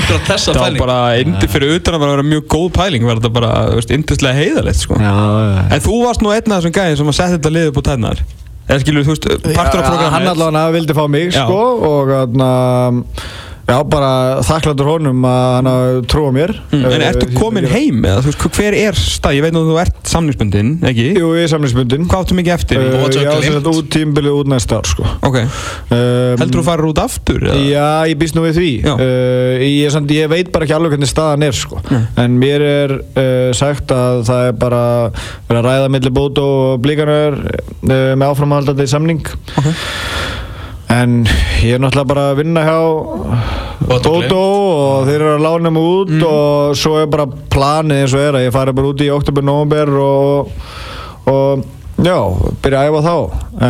hérna 0.01 0.17
akkurat 0.17 0.27
þessa 0.29 0.55
það 0.55 0.65
var 0.65 0.77
bara 0.81 0.99
indi 1.21 1.49
fyrir 1.51 1.75
utan 1.77 1.97
að 1.97 2.05
vera 2.05 2.25
mjög 2.27 2.45
góð 2.51 2.67
pæling 2.77 3.07
var 3.07 3.19
þetta 3.19 3.33
bara, 3.37 3.51
þú 3.69 3.79
veist, 3.79 3.93
indislega 3.95 4.39
heiðalegt 4.39 4.81
sko. 4.81 4.99
en 5.01 5.83
þú 5.85 5.97
varst 6.05 6.25
nú 6.25 6.33
einn 6.33 6.51
af 6.51 6.61
þessum 6.61 6.75
gæðin 6.77 6.99
sem 7.01 7.11
að 7.11 7.17
setja 7.19 7.37
þetta 7.37 7.53
liðið 7.57 7.75
på 7.77 7.85
tæðnar 7.87 8.23
eða 8.67 8.81
skilur, 8.83 9.07
þú 9.07 9.15
veist, 9.15 9.29
partur 9.57 9.81
af 9.83 10.01
Já, 10.01 10.09
hann 10.15 10.27
allavega 10.31 10.65
vildi 10.75 10.97
fá 10.97 11.03
mig 11.11 11.31
sko 11.35 11.61
og 11.91 12.13
þarna 12.15 12.51
Já, 13.69 13.77
bara 13.87 14.09
þakkláttur 14.43 14.87
honum 14.89 15.21
að 15.27 15.43
hann 15.55 15.67
að 15.71 15.99
trúa 16.11 16.31
mér 16.35 16.51
Mm, 16.71 16.85
En 16.87 17.01
Eh, 17.01 17.07
ertu 17.11 17.27
komin 17.37 17.65
að 17.67 17.73
heim 17.75 18.01
eða 18.07 18.21
þú 18.23 18.31
veist, 18.31 18.45
hver 18.57 18.75
er 18.77 18.97
stað, 18.97 19.35
ég 19.37 19.43
veit 19.45 19.53
nú 19.55 19.61
að 19.63 19.69
þú 19.71 19.75
ert 19.81 20.09
samningsbundin, 20.11 20.71
ekki? 20.89 21.05
Jú, 21.19 21.29
ég 21.37 21.45
er 21.45 21.51
samlingsbundin 21.51 22.07
Hvað 22.09 22.23
áttu 22.25 22.37
mikið 22.39 22.53
eftir? 22.55 22.79
Uh, 22.81 22.95
þetta 23.05 23.11
sem 23.13 23.27
gleymt. 23.27 23.53
sagt 23.53 23.69
út 23.71 23.89
tímbilið 23.95 24.37
út 24.41 24.51
næsta 24.51 24.79
ár 24.81 24.89
sko 24.89 25.05
ok, 25.29 25.37
um, 25.41 26.41
heldur 26.41 26.59
þú 26.61 26.65
farir 26.67 26.89
út 26.89 27.01
aftur? 27.03 27.39
eða? 27.47 27.61
Já, 27.69 27.85
ég 28.11 28.19
býst 28.21 28.35
nú 28.37 28.43
við 28.47 28.59
því 28.59 28.69
uh, 28.91 29.63
ég, 29.65 29.91
samt, 29.93 30.11
ég 30.15 30.31
veit 30.31 30.51
bara 30.51 30.67
ekki 30.67 30.75
alveg 30.79 30.95
hvernig 30.95 31.11
staðan 31.11 31.47
er 31.47 31.55
sko. 31.57 31.81
Nei. 31.91 32.01
en 32.25 32.37
mér 32.41 32.65
er 32.71 32.95
uh, 32.97 33.51
sagt 33.57 33.91
að 33.95 34.23
það 34.31 34.49
er 34.51 34.57
bara 34.65 34.83
verið 35.47 35.61
að 35.61 35.69
ræða 35.69 35.91
milli 35.95 36.13
bót 36.17 36.41
og 36.43 36.81
blíkanar 36.83 37.39
með 37.85 38.27
áframhaldandi 38.31 38.87
samning 38.89 39.21
Ok. 39.57 39.71
En 40.91 41.17
ég 41.63 41.75
er 41.77 41.81
náttúrulega 41.83 42.09
bara 42.11 42.25
að 42.31 42.39
vinna 42.41 42.63
hjá 42.67 42.79
Bótó 43.91 44.13
og 44.37 45.07
þeir 45.07 45.17
eru 45.23 45.31
að 45.37 45.43
lána 45.45 45.71
mig 45.73 45.83
út 45.83 46.11
Mm. 46.11 46.23
og 46.27 46.75
svo 46.77 46.97
er 47.01 47.07
bara 47.11 47.25
planið 47.25 48.03
eins 48.03 48.13
og 48.15 48.21
er 48.23 48.37
að 48.39 48.45
ég 48.47 48.53
fari 48.55 48.73
bara 48.77 48.91
út 48.91 49.01
í 49.03 49.09
oktober, 49.13 49.43
november 49.43 49.89
og, 49.99 50.51
og 51.31 51.63
já, 52.01 52.17
byrja 52.61 52.83
að 52.83 52.91
æfa 52.91 53.01
þá 53.07 53.15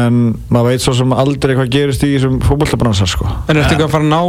en 0.02 0.20
maður 0.50 0.70
veit 0.74 0.84
svo 0.86 0.94
sem 1.00 1.14
aldrei 1.16 1.56
hvað 1.58 1.72
gerist 1.74 2.04
í 2.08 2.12
þessum 2.18 2.38
fótbolltabransar 2.46 3.10
sko 3.12 3.28
En 3.48 3.58
ertu 3.58 3.76
ekki 3.78 3.88
að 3.88 3.96
fara 3.96 4.06
að 4.06 4.14
ná 4.14 4.22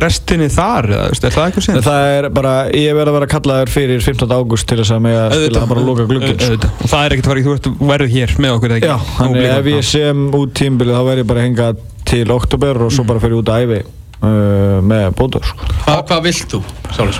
restinni 0.00 0.46
þar, 0.48 0.86
er 0.96 1.12
það 1.20 1.42
eitthvað 1.44 1.64
sinn? 1.66 1.80
það 1.84 2.06
er 2.16 2.28
bara, 2.32 2.52
ég 2.72 2.94
verð 2.96 3.10
að 3.12 3.16
vera 3.18 3.26
kallaður 3.34 3.72
fyrir 3.74 4.00
15. 4.00 4.30
ágúst 4.32 4.64
til 4.70 4.78
þess 4.80 4.94
að 4.96 5.02
mig 5.04 5.16
að 5.20 5.34
spila 5.42 5.66
bara 5.68 5.82
að 5.82 5.88
loka 5.90 6.06
glugginn 6.08 6.38
sko. 6.40 6.70
Það 6.88 7.02
er 7.04 7.14
ekkert 7.18 7.28
farið, 7.28 7.50
þú 7.66 7.72
verið 7.90 8.14
hér 8.16 8.32
með 8.40 8.54
okkur? 8.56 8.74
Já, 8.80 8.94
þannig 9.18 9.50
ef 9.58 9.68
ég 9.74 9.84
sem 9.84 10.22
út 10.40 10.54
tímbilið 10.56 10.96
þá 10.96 11.02
verð 11.10 11.20
ég 11.20 11.28
bara 11.28 11.42
að 11.44 11.48
hinga 11.50 11.68
til 12.14 12.30
oktober 12.30 12.86
og 12.86 12.92
svo 12.94 13.06
bara 13.08 13.22
fyrir 13.22 13.40
út 13.40 13.50
að 13.50 13.64
æfi 13.64 13.80
uh, 13.82 14.78
með 14.86 15.08
bóta 15.18 15.42
sko. 15.42 15.66
hvað, 15.84 16.04
hvað 16.10 16.26
vilt 16.28 16.52
þú, 16.54 16.60
Sális? 16.94 17.18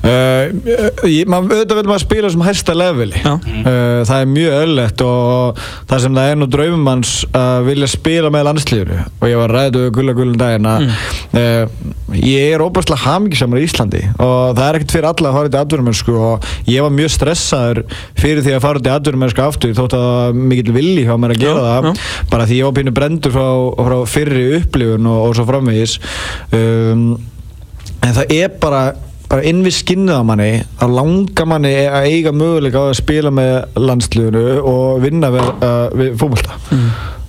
Uh, 0.00 0.48
ég, 1.04 1.26
maður, 1.28 1.58
auðvitað 1.58 1.76
vil 1.76 1.88
maður 1.90 2.02
spila 2.06 2.28
sem 2.32 2.42
hæsta 2.46 2.72
leveli. 2.76 3.18
Uh, 3.20 4.00
það 4.08 4.14
er 4.16 4.28
mjög 4.30 4.54
öllett 4.62 5.02
og 5.04 5.58
það 5.90 6.04
sem 6.06 6.14
það 6.16 6.28
er 6.32 6.38
nú 6.40 6.46
draumum 6.54 6.88
hans 6.88 7.10
að 7.36 7.66
vilja 7.68 7.88
spila 7.92 8.30
með 8.32 8.46
landslíður 8.48 8.92
og 9.04 9.26
ég 9.28 9.40
var 9.42 9.52
ræðið 9.58 9.84
gulla 9.98 10.14
gullum 10.16 10.38
daginn 10.40 10.68
að 10.70 10.86
uh, 10.88 11.82
ég 12.16 12.54
er 12.54 12.64
óbærslega 12.64 13.04
hamingisamur 13.04 13.60
í 13.60 13.66
Íslandi. 13.68 14.00
Og 14.16 14.56
það 14.56 14.62
er 14.70 14.78
ekkert 14.80 14.94
fyrir 14.96 15.08
alla 15.10 15.30
að 15.32 15.36
fara 15.38 15.52
til 15.52 15.60
atvinnumennsku 15.60 16.16
og 16.30 16.48
ég 16.72 16.86
var 16.86 16.96
mjög 16.96 17.12
stressaður 17.18 17.82
fyrir 18.22 18.42
því 18.46 18.56
að 18.56 18.64
fara 18.64 18.84
til 18.86 18.94
atvinnumennsku 18.96 19.44
aftur 19.44 19.76
þótt 19.76 19.98
að 20.00 20.40
mikill 20.40 20.74
vilji 20.78 21.04
hjá 21.04 21.12
mér 21.20 21.36
að 21.36 21.44
gera 21.44 21.60
Já, 21.60 21.68
það. 21.68 21.90
já. 21.90 22.24
bara 22.32 22.48
því 22.48 22.58
ég 22.62 22.70
var 22.70 22.78
pínu 22.80 22.96
brendur 22.96 23.36
frá, 23.36 23.46
frá 23.90 23.98
fyrri 24.16 24.48
upplifun 24.62 25.12
og, 25.12 25.20
og 25.28 25.36
svo 25.38 25.46
framvegis. 25.52 25.98
Um, 26.56 27.06
en 28.00 28.16
það 28.16 28.34
er 28.40 28.52
bara 28.64 28.82
bara 29.30 29.46
inn 29.46 29.62
við 29.62 29.76
skinnið 29.78 30.18
á 30.18 30.22
manni 30.26 30.50
að 30.82 30.96
langa 30.96 31.46
manni 31.46 31.72
að 31.86 32.08
eiga 32.10 32.34
möguleika 32.34 32.88
að 32.88 32.98
spila 32.98 33.30
með 33.34 33.78
landsliðinu 33.78 34.44
og 34.66 35.00
vinna 35.04 35.30
við, 35.34 35.48
uh, 35.62 35.86
við 35.94 36.12
fókbalta 36.18 36.58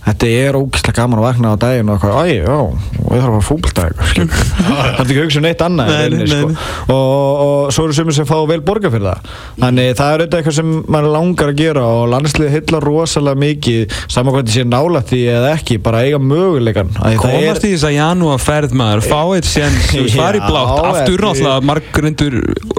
þetta 0.01 0.29
er 0.34 0.58
ógeðslega 0.58 0.98
gaman 0.98 1.20
að 1.22 1.25
vakna 1.27 1.51
á 1.53 1.55
daginn 1.62 1.89
og 1.91 1.98
eitthvað, 1.98 2.15
æ, 2.22 2.25
já, 2.41 2.58
ég 3.01 3.22
þarf 3.22 3.27
að 3.27 3.31
fara 3.31 3.48
fútboltæk 3.48 3.93
það 4.01 4.81
er 4.81 5.01
ekki 5.03 5.17
hugsa 5.22 5.39
um 5.39 5.46
neitt 5.46 5.62
annað 5.65 5.88
Nei, 5.91 6.10
nei, 6.12 6.27
sko. 6.31 6.48
nei. 6.50 6.55
og, 6.96 7.41
og 7.46 7.74
svo 7.75 7.86
eru 7.86 7.93
sumir 7.98 8.15
sem 8.17 8.27
fá 8.29 8.36
vel 8.50 8.62
borga 8.65 8.89
fyrir 8.93 9.08
það. 9.08 9.20
Þannig 9.62 9.88
það 10.00 10.12
er 10.12 10.24
auðvitað 10.24 10.38
eitthvað 10.39 10.58
sem 10.58 10.70
maður 10.96 11.13
langar 11.15 11.51
að 11.51 11.60
gera 11.62 11.84
og 11.86 12.03
landsliði 12.12 12.51
hillar 12.55 12.88
rosalega 12.88 13.41
mikið 13.46 13.96
saman 14.12 14.38
þetta 14.39 14.55
sé 14.55 14.63
nálægt 14.67 15.12
því 15.13 15.22
eða 15.38 15.53
ekki 15.55 15.79
bara 15.86 16.03
eiga 16.08 16.20
möguleikan 16.22 16.89
komast 17.22 17.65
í 17.67 17.74
þess 17.75 17.88
að 17.89 17.98
janúar 17.98 18.41
ferð 18.41 18.72
maður 18.81 19.01
fá 19.05 19.20
eitt 19.38 19.50
veist, 19.51 20.15
fara 20.17 20.38
í 20.38 20.43
blátt 20.46 20.86
aftur 20.91 21.25
náttúrulega 21.27 21.67
margrindur 21.72 22.38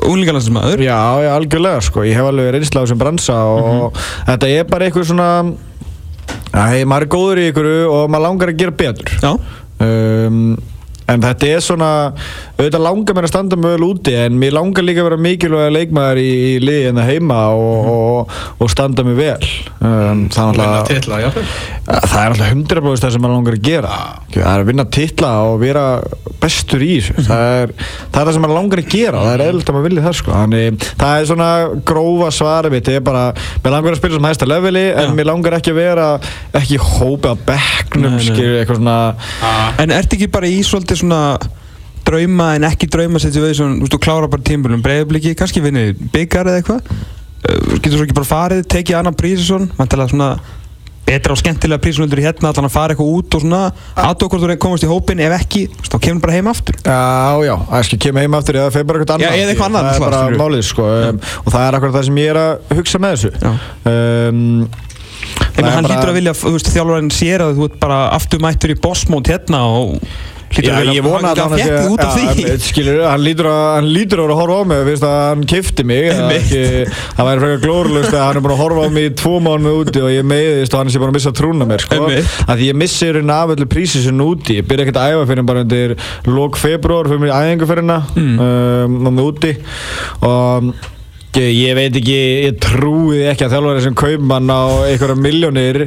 unglingarlandsmaður 0.08 0.82
Já, 0.82 0.98
já, 1.22 1.30
algjörlega 1.36 1.80
sko, 1.86 2.06
ég 2.08 2.18
hef 2.18 2.26
alveg 2.32 2.56
reynsla 2.56 2.82
Æ, 6.52 6.84
maður 6.84 7.06
er 7.06 7.10
góður 7.14 7.40
í 7.40 7.48
ykkur 7.50 7.68
og 7.88 8.12
maður 8.12 8.24
langar 8.26 8.52
að 8.52 8.60
gera 8.62 8.76
betur. 8.82 9.12
Já, 9.22 9.32
um, 9.86 10.42
En 11.10 11.22
þetta 11.22 11.48
er 11.50 11.62
svona, 11.64 11.90
auðvitað 12.56 12.84
langar 12.86 13.16
mér 13.16 13.26
að 13.26 13.32
standa 13.32 13.58
mjög 13.58 13.74
vel 13.76 13.86
úti 13.88 14.14
en 14.22 14.38
mér 14.40 14.56
langar 14.56 14.86
líka 14.86 15.02
að 15.02 15.08
vera 15.10 15.20
mikilvæg 15.26 15.72
leikmaður 15.76 16.20
í, 16.22 16.28
í 16.32 16.52
liði 16.62 16.90
en 16.92 17.02
heima 17.02 17.40
og, 17.56 17.88
og, 17.92 18.36
og 18.62 18.72
standa 18.72 19.04
mig 19.06 19.18
vel. 19.18 19.50
Um, 19.82 20.26
Það 20.32 20.52
er 20.52 20.60
náttúrulega 20.60 20.84
titla, 20.90 21.22
jáfnvel 21.24 21.46
Það 21.82 22.18
er 22.22 22.34
alltaf 22.34 22.52
100% 22.52 23.02
það 23.02 23.14
sem 23.16 23.24
maður 23.24 23.36
langar 23.36 23.56
að 23.56 23.64
gera. 23.66 23.94
Það 24.32 24.52
er 24.52 24.62
að 24.62 24.68
vinna 24.70 24.86
titla 24.98 25.32
og 25.48 25.56
vera 25.62 25.86
bestur 26.42 26.82
í 26.82 26.92
þessu. 26.98 27.26
Það 27.26 27.42
er, 27.56 27.72
það 27.82 28.20
er 28.20 28.28
það 28.28 28.32
sem 28.36 28.44
maður 28.46 28.58
langar 28.58 28.82
að 28.82 28.90
gera 28.92 29.22
það 29.22 29.34
er 29.34 29.44
eðlilt 29.48 29.68
að 29.72 29.76
maður 29.76 29.88
vilja 29.88 30.04
það 30.06 30.16
sko. 30.20 30.36
Þannig, 30.36 30.86
það 31.02 31.16
er 31.16 31.28
svona 31.32 31.50
grófa 31.90 32.30
svari 32.34 32.72
mitt. 32.72 32.90
Ég 32.92 33.02
er 33.02 33.06
bara, 33.06 33.24
mér 33.64 33.74
langar 33.76 33.96
að 33.96 34.00
spila 34.00 34.18
sem 34.18 34.28
hæsta 34.30 34.48
leveli 34.48 34.84
en 34.92 35.10
Já. 35.10 35.14
mér 35.18 35.28
langar 35.28 35.58
ekki 35.58 35.74
að 35.74 35.80
vera 35.82 36.08
ekki 36.62 36.80
hópa 36.82 37.34
á 37.34 37.36
svona 38.72 38.96
en 39.80 39.92
ertu 39.94 40.16
ekki 40.16 40.28
bara 40.32 40.48
í 40.48 40.60
svolítið 40.66 41.01
svona 41.02 41.20
drauma 42.06 42.48
en 42.58 42.64
ekki 42.66 42.88
drauma 42.90 43.20
situation, 43.22 43.76
þú 43.78 43.84
veist, 43.86 43.94
þú 43.94 44.00
klára 44.02 44.30
bara 44.32 44.42
tímbulum 44.48 44.82
breyðabliki, 44.84 45.36
kannski 45.38 45.62
vinnið 45.64 46.00
byggar 46.14 46.50
eða 46.50 46.62
eitthvað. 46.62 46.96
Uh, 47.42 47.76
getur 47.82 47.98
svo 48.00 48.06
ekki 48.08 48.16
bara 48.18 48.28
farið, 48.32 48.64
tekið 48.70 48.98
annan 49.02 49.16
prísisson 49.18 49.70
vantilega 49.78 50.14
svona. 50.14 50.32
Betra 51.02 51.34
og 51.34 51.38
skemmtilega 51.40 51.82
prísisson 51.82 52.04
heldur 52.06 52.20
í 52.22 52.24
hérna, 52.24 52.52
allan 52.52 52.68
að 52.68 52.74
fara 52.76 52.94
eitthvað 52.94 53.08
út 53.18 53.34
og 53.34 53.42
svona. 53.42 53.62
Aðtók 53.98 54.36
hvort 54.36 54.44
þú 54.46 54.56
komast 54.62 54.84
í 54.86 54.90
hópin, 54.90 55.18
ef 55.26 55.32
ekki 55.34 55.64
þá 55.90 55.96
kemur 56.04 56.22
bara 56.22 56.36
heim 56.36 56.50
aftur. 56.52 56.76
Já, 56.86 57.42
já, 57.48 57.54
það 57.72 57.86
skal 57.88 57.98
kemur 58.06 58.22
heim 58.22 58.36
aftur 58.38 58.58
eða 58.60 58.70
feir 58.76 58.86
bara 58.86 59.02
eitthvað 59.02 59.24
Já, 59.24 59.26
annað. 59.32 59.40
eða 59.42 59.50
eitthvað 59.54 59.66
annað, 59.72 59.88
Það 59.88 59.96
er 59.98 60.04
bara 60.06 60.20
skilurðu. 60.22 60.40
málið 60.44 60.62
sko. 60.68 60.86
Um, 61.08 61.18
og 61.42 61.50
það 61.56 61.66
er 61.66 61.78
akkurat 61.80 61.96
það 61.98 62.06
sem 62.08 62.20
ég 62.22 62.30
er 62.34 62.40
að 62.44 62.76
hugsa 62.78 63.02
með 63.02 63.16
þessu. 63.16 63.32
Já. 63.42 63.50
um, 63.90 64.68
það 65.42 65.58
er 65.66 65.70
hann 65.74 65.82
bara- 65.82 65.90
hlýtur 65.90 66.12
að 66.12 66.18
vilja, 66.20 66.36
þú 66.38 66.52
veist, 66.54 66.70
þjálfarinn 66.76 67.12
sér 67.18 67.44
að 67.48 67.58
þú 67.58 67.66
ert 67.68 67.80
bara 67.82 67.98
aftur 68.14 68.42
mættur 68.46 68.70
í 68.76 68.78
bossmót 68.86 69.26
hérna 69.34 69.64
og 69.66 69.98
Já, 70.52 70.74
ég 70.92 71.04
vona 71.04 71.32
að 71.32 71.40
hann 71.40 71.52
hann 71.52 71.60
fjekkið 71.60 71.88
út 71.92 72.02
af 72.04 72.18
því. 72.18 72.56
skilur, 72.66 73.00
hann 73.08 73.22
lítur 73.22 73.48
að 73.48 74.32
hann 74.32 74.40
horfa 74.42 74.58
á 74.60 74.64
mig 74.68 74.92
að 74.92 75.06
hann 75.08 75.44
kifti 75.48 75.86
mig 75.88 76.10
það 76.12 77.28
væri 77.28 77.42
frekar 77.42 77.62
glórulust 77.64 78.12
að 78.12 78.24
hann 78.26 78.40
er 78.40 78.44
búin 78.44 78.54
að 78.56 78.62
horfa 78.62 78.86
á 78.86 78.90
mig 78.92 79.08
í 79.08 79.12
tvo 79.22 79.34
mánu 79.44 79.74
úti 79.80 80.02
og 80.04 80.12
ég 80.12 80.26
meiðist 80.28 80.76
og 80.76 80.82
hann 80.82 80.92
sé 80.92 81.02
bara 81.02 81.14
að 81.14 81.18
missa 81.18 81.34
trúna 81.36 81.68
mér 81.68 81.84
sko. 81.84 82.08
Að 82.46 82.54
því 82.62 82.70
ég 82.70 82.80
missi 82.84 83.10
rauninni 83.10 83.36
af 83.36 83.54
öllu 83.56 83.68
prísisinn 83.72 84.24
úti. 84.24 84.58
Ég 84.60 84.68
byrja 84.68 84.86
ekkert 84.86 85.02
að 85.02 85.16
æfa 85.16 85.28
fyrir 85.32 85.48
bara 85.48 85.66
undir 85.66 85.94
lók 86.28 86.58
februar 86.60 87.10
fyrir 87.10 87.22
mér 87.24 87.32
í 87.32 87.36
æðingarferðina 87.38 88.00
mm. 88.14 88.42
um, 88.48 88.98
mig 89.12 89.30
úti. 89.30 89.54
Og 90.28 90.72
Ég, 91.32 91.70
veit 91.72 91.94
ekki, 91.96 92.14
ég 92.44 92.56
trúi 92.60 93.22
ekki 93.30 93.46
að 93.46 93.54
þjálfari 93.54 93.82
sem 93.86 93.94
kaupmann 93.96 94.50
á 94.52 94.84
einhverja 94.84 95.14
miljónir 95.16 95.78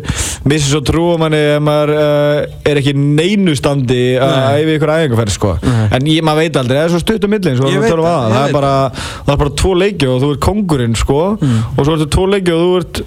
missi 0.50 0.72
svo 0.72 0.80
trúum 0.86 1.22
manni 1.22 1.38
ef 1.38 1.60
maður 1.62 1.92
uh, 1.94 2.40
er 2.66 2.80
ekki 2.82 2.96
í 2.96 3.04
neinu 3.20 3.54
standi 3.58 4.00
að 4.18 4.34
æfi 4.64 4.74
ykkur 4.80 4.94
æfingarferð 4.96 5.36
sko. 5.36 5.52
En 5.94 6.10
ég, 6.10 6.24
maður 6.26 6.42
veit 6.48 6.58
aldrei, 6.64 6.80
það 6.80 6.88
er 6.88 6.94
svo 6.96 7.04
stutt 7.04 7.28
um 7.30 7.34
millin 7.36 7.60
svo 7.60 7.70
tölum 7.92 8.08
það, 8.08 8.18
að, 8.26 8.34
það 8.34 8.48
er 8.50 8.56
bara 8.58 8.74
það. 8.96 9.30
er 9.36 9.42
bara 9.44 9.56
tvo 9.62 9.74
leiki 9.84 10.10
og 10.10 10.18
þú 10.26 10.32
ert 10.34 10.44
kongurinn 10.48 10.98
sko, 11.04 11.22
og 11.38 11.82
svo 11.86 11.98
ertu 12.00 12.10
tvo 12.18 12.26
leiki 12.34 12.56
og 12.56 12.64
þú 12.66 12.74
ert 12.82 13.04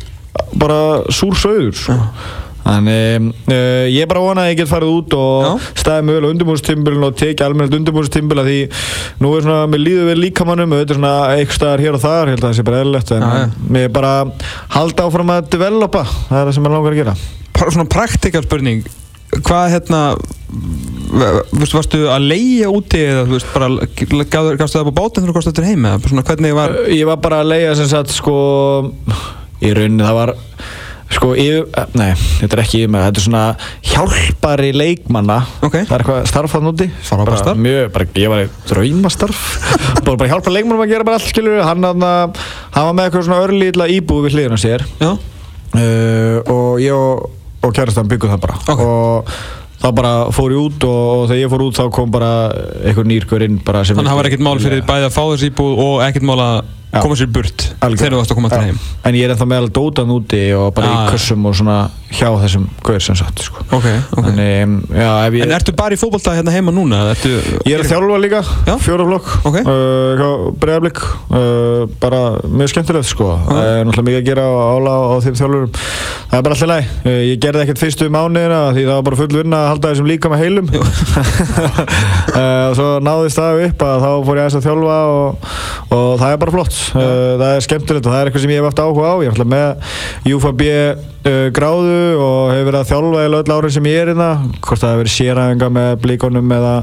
bara 0.62 0.78
súr 1.18 1.34
söður 1.42 1.74
sko. 1.82 1.98
Þannig, 2.68 3.28
uh, 3.48 3.86
ég 3.88 4.02
er 4.04 4.10
bara 4.10 4.20
að 4.20 4.26
vona 4.28 4.44
að 4.44 4.50
ég 4.50 4.58
get 4.60 4.70
farið 4.70 4.92
út 4.92 5.16
og 5.16 5.46
Já. 5.46 5.50
staðið 5.82 6.06
mögulega 6.08 6.28
á 6.28 6.32
undirbúrstimbilin 6.34 7.06
og 7.08 7.16
tekið 7.16 7.46
almennilegt 7.46 7.78
undirbúrstimbil 7.78 8.42
að 8.42 8.50
því 8.50 8.58
nú 9.24 9.32
er 9.32 9.46
svona, 9.46 9.70
mér 9.72 9.84
líður 9.86 10.10
vel 10.10 10.18
líkamannum 10.26 10.74
og 10.76 10.82
þetta 10.82 10.94
er 10.94 11.00
svona 11.00 11.14
eitthvað 11.32 11.58
staðar 11.58 11.84
hér 11.86 11.98
og 11.98 12.04
þar, 12.04 12.32
held 12.34 12.42
að 12.42 12.46
það 12.48 12.56
sé 12.58 12.66
bara 12.68 12.84
eðlilegt 12.84 13.12
en 13.16 13.26
Já, 13.26 13.48
mér 13.72 13.88
er 13.88 13.94
bara 13.98 14.14
halda 14.76 15.08
áfram 15.08 15.34
að 15.34 15.52
developa, 15.56 16.04
það 16.28 16.40
er 16.42 16.50
það 16.50 16.56
sem 16.58 16.68
ég 16.68 16.76
langar 16.76 16.96
að 16.96 17.02
gera 17.02 17.18
Bara 17.58 17.74
svona 17.74 17.92
praktikal 17.96 18.44
spurning 18.44 18.84
hvað 19.44 19.72
hérna 19.74 20.02
varstu 21.52 22.04
að 22.10 22.28
leigja 22.30 22.70
úti 22.72 23.00
eða 23.04 23.24
veist 23.28 23.48
bara 23.52 23.68
gafstu 23.84 24.56
gafstu 24.60 24.78
það 24.78 24.88
på 24.88 24.94
bátinn 24.96 25.22
þegar 25.22 25.30
þú 25.30 25.36
komst 25.36 25.50
eftir 25.52 25.68
heim 25.68 25.84
eða 25.84 26.00
bara 26.00 26.12
svona 26.12 26.26
hvernig 26.30 26.56
var 26.56 26.76
Ég 26.88 27.08
var 27.08 27.20
bara 27.22 27.40
að 27.42 27.50
leiða 27.52 27.74
sem 27.78 27.90
sagt 27.90 28.14
sko 28.14 28.36
í 29.60 29.72
rauninni 29.76 30.06
það 30.06 30.18
var 30.20 30.34
sko 31.08 31.30
yfir, 31.40 31.64
nei, 31.96 32.10
þetta 32.42 32.56
er 32.58 32.60
ekki 32.62 32.80
yfir 32.82 32.90
með 32.92 33.04
þetta 33.06 33.20
er 33.20 33.24
svona 33.24 33.44
hjálpari 33.92 34.72
leikmanna 34.76 35.38
Ok. 35.64 35.76
það 35.88 35.94
er 35.96 36.02
eitthvað 36.04 36.26
starf 36.28 36.56
hann 36.58 36.68
úti 36.70 36.88
Frábært 37.08 37.40
starf. 37.42 37.60
mjög, 37.64 37.86
bara, 37.94 38.08
ég 38.20 38.32
var 38.34 38.42
í 38.44 38.48
draumastarf 38.68 39.40
bara, 40.04 40.16
bara 40.20 40.30
hjálpa 40.34 40.52
leikmannum 40.52 40.84
að 40.84 40.92
gera 40.92 41.06
bara 41.08 41.20
allt 41.20 41.30
skilur 41.32 41.62
hann, 41.64 41.86
hann, 41.88 42.04
hann 42.04 42.88
var 42.90 42.98
með 42.98 43.08
eitthvað 43.08 43.26
svona 43.30 43.40
örlítla 43.48 43.88
íbúð 43.96 44.26
við 44.28 44.36
hliðina 44.36 44.60
sér 44.60 44.84
já, 45.00 45.10
uh, 45.14 46.36
og 46.52 46.82
ég 46.84 46.92
og, 46.96 47.30
og 47.64 47.74
kærastan 47.76 48.08
byggum 48.12 48.34
það 48.36 48.44
bara 48.44 48.60
Ok. 48.68 48.84
og 48.84 49.32
þá 49.78 49.88
bara 49.94 50.12
fór 50.34 50.52
ég 50.52 50.60
út 50.68 50.84
og, 50.90 51.02
og 51.22 51.26
þegar 51.30 51.40
ég 51.44 51.52
fór 51.52 51.62
út 51.70 51.76
þá 51.78 51.84
kom 51.94 52.10
bara 52.12 52.30
einhver 52.84 53.06
nýrkur 53.08 53.44
inn 53.46 53.60
bara 53.64 53.84
sem 53.86 53.96
þannig 53.96 54.10
að 54.10 54.12
það 54.12 54.20
var 54.20 54.28
ekkert 54.32 54.46
mál 54.48 54.58
fyrir 54.62 54.84
bæði 54.88 55.06
að 55.08 55.14
fá 55.16 55.22
þessi 55.32 55.50
íbúð 55.52 55.82
og 55.84 56.02
ekkert 56.08 56.26
mál 56.28 56.40
að. 56.42 56.58
Koma 57.02 57.14
sér 57.20 57.28
burt 57.32 57.66
Algjörlega. 57.84 57.98
þegar 58.00 58.14
þú 58.14 58.20
varst 58.22 58.32
að 58.32 58.38
koma 58.38 58.48
Já. 58.48 58.60
heim 58.64 58.78
En 59.04 59.14
ég 59.18 59.24
er 59.28 59.34
ennþá 59.34 59.46
meðal 59.50 59.70
dótan 59.76 60.12
úti 60.14 60.42
og 60.56 60.70
bara 60.74 60.88
Já, 60.88 60.94
í 60.96 61.10
kössum 61.12 61.44
og 61.50 61.56
svona 61.58 61.78
hjá 62.08 62.28
þessum 62.40 62.62
gauður 62.80 63.02
sem 63.04 63.16
sagt 63.20 63.42
sko. 63.44 63.60
ok, 63.68 63.84
ok 64.16 64.24
Þannig, 64.24 64.52
um, 64.64 64.76
já, 64.96 65.08
ég 65.28 65.42
en 65.44 65.52
ertu 65.58 65.74
bara 65.76 65.92
í 65.92 65.98
fótbolta 66.00 66.32
hérna 66.32 66.54
heima 66.54 66.72
núna? 66.72 67.02
Ertu, 67.12 67.34
Ég 67.68 67.74
er 67.76 67.82
að 67.84 67.90
þjálfa 67.92 68.20
líka, 68.22 68.40
fjóraflokk, 68.80 69.28
Ok. 69.44 69.58
uh, 69.60 70.46
bregðarblik, 70.56 71.02
uh, 71.28 71.84
bara 72.00 72.22
mjög 72.48 72.72
skemmtilegt 72.72 73.10
sko. 73.10 73.28
Er 73.52 73.84
náttúrulega 73.84 74.06
mikið 74.08 74.20
að 74.22 74.28
gera 74.30 74.46
ála 74.48 74.94
á 74.96 75.14
þeim 75.26 75.36
þjálfurum. 75.42 75.76
Það 76.32 76.38
er 76.38 76.46
bara 76.48 76.56
alltaf 76.56 76.70
læg. 76.72 76.88
Uh, 77.04 77.20
ég 77.28 77.42
gerði 77.44 77.64
ekkert 77.66 77.82
fyrstu 77.84 78.08
mánuðina 78.16 78.62
því 78.72 78.86
það 78.88 78.94
var 78.96 79.06
bara 79.10 79.20
full 79.20 79.36
vinna 79.36 79.60
að 79.60 79.68
halda 79.74 79.92
þessum 79.92 80.08
líka 80.08 80.32
með 80.32 80.42
heilum. 80.46 80.72
uh, 81.58 82.68
svo 82.78 82.88
náðist 83.04 83.38
það 83.40 83.62
upp 83.68 83.84
að 83.88 84.04
þá 84.06 84.10
fór 84.30 84.40
ég 84.40 84.48
að 84.48 84.66
þjálfa 84.68 84.98
og, 85.12 85.48
og 85.92 86.08
það 86.24 86.32
er 86.32 86.42
bara 86.46 86.56
flott. 86.56 86.77
Uh, 86.94 87.36
það 87.40 87.52
er 87.52 87.64
skemmtilegt 87.66 88.08
og 88.08 88.12
það 88.14 88.20
er 88.20 88.30
eitthvað 88.30 88.44
sem 88.44 88.54
ég 88.54 88.60
hef 88.62 88.68
haft 88.70 88.82
áhuga 88.84 89.12
á. 89.12 89.14
Ég 89.22 89.28
er 89.28 89.36
alltaf 89.36 89.52
með 89.52 90.34
UFAB 90.34 90.66
uh, 90.68 91.46
gráðu 91.58 92.00
og 92.24 92.42
hefur 92.54 92.68
verið 92.70 92.80
að 92.82 92.90
þjálfa 92.92 93.22
í 93.24 93.30
öll 93.38 93.56
árið 93.58 93.76
sem 93.78 93.88
ég 93.90 94.02
er 94.02 94.12
hérna. 94.12 94.30
Hvort 94.58 94.82
það 94.84 94.94
hefur 94.94 95.02
verið 95.04 95.16
séræfinga 95.16 95.72
með 95.78 95.96
blíkonum 96.04 96.54
eða 96.58 96.74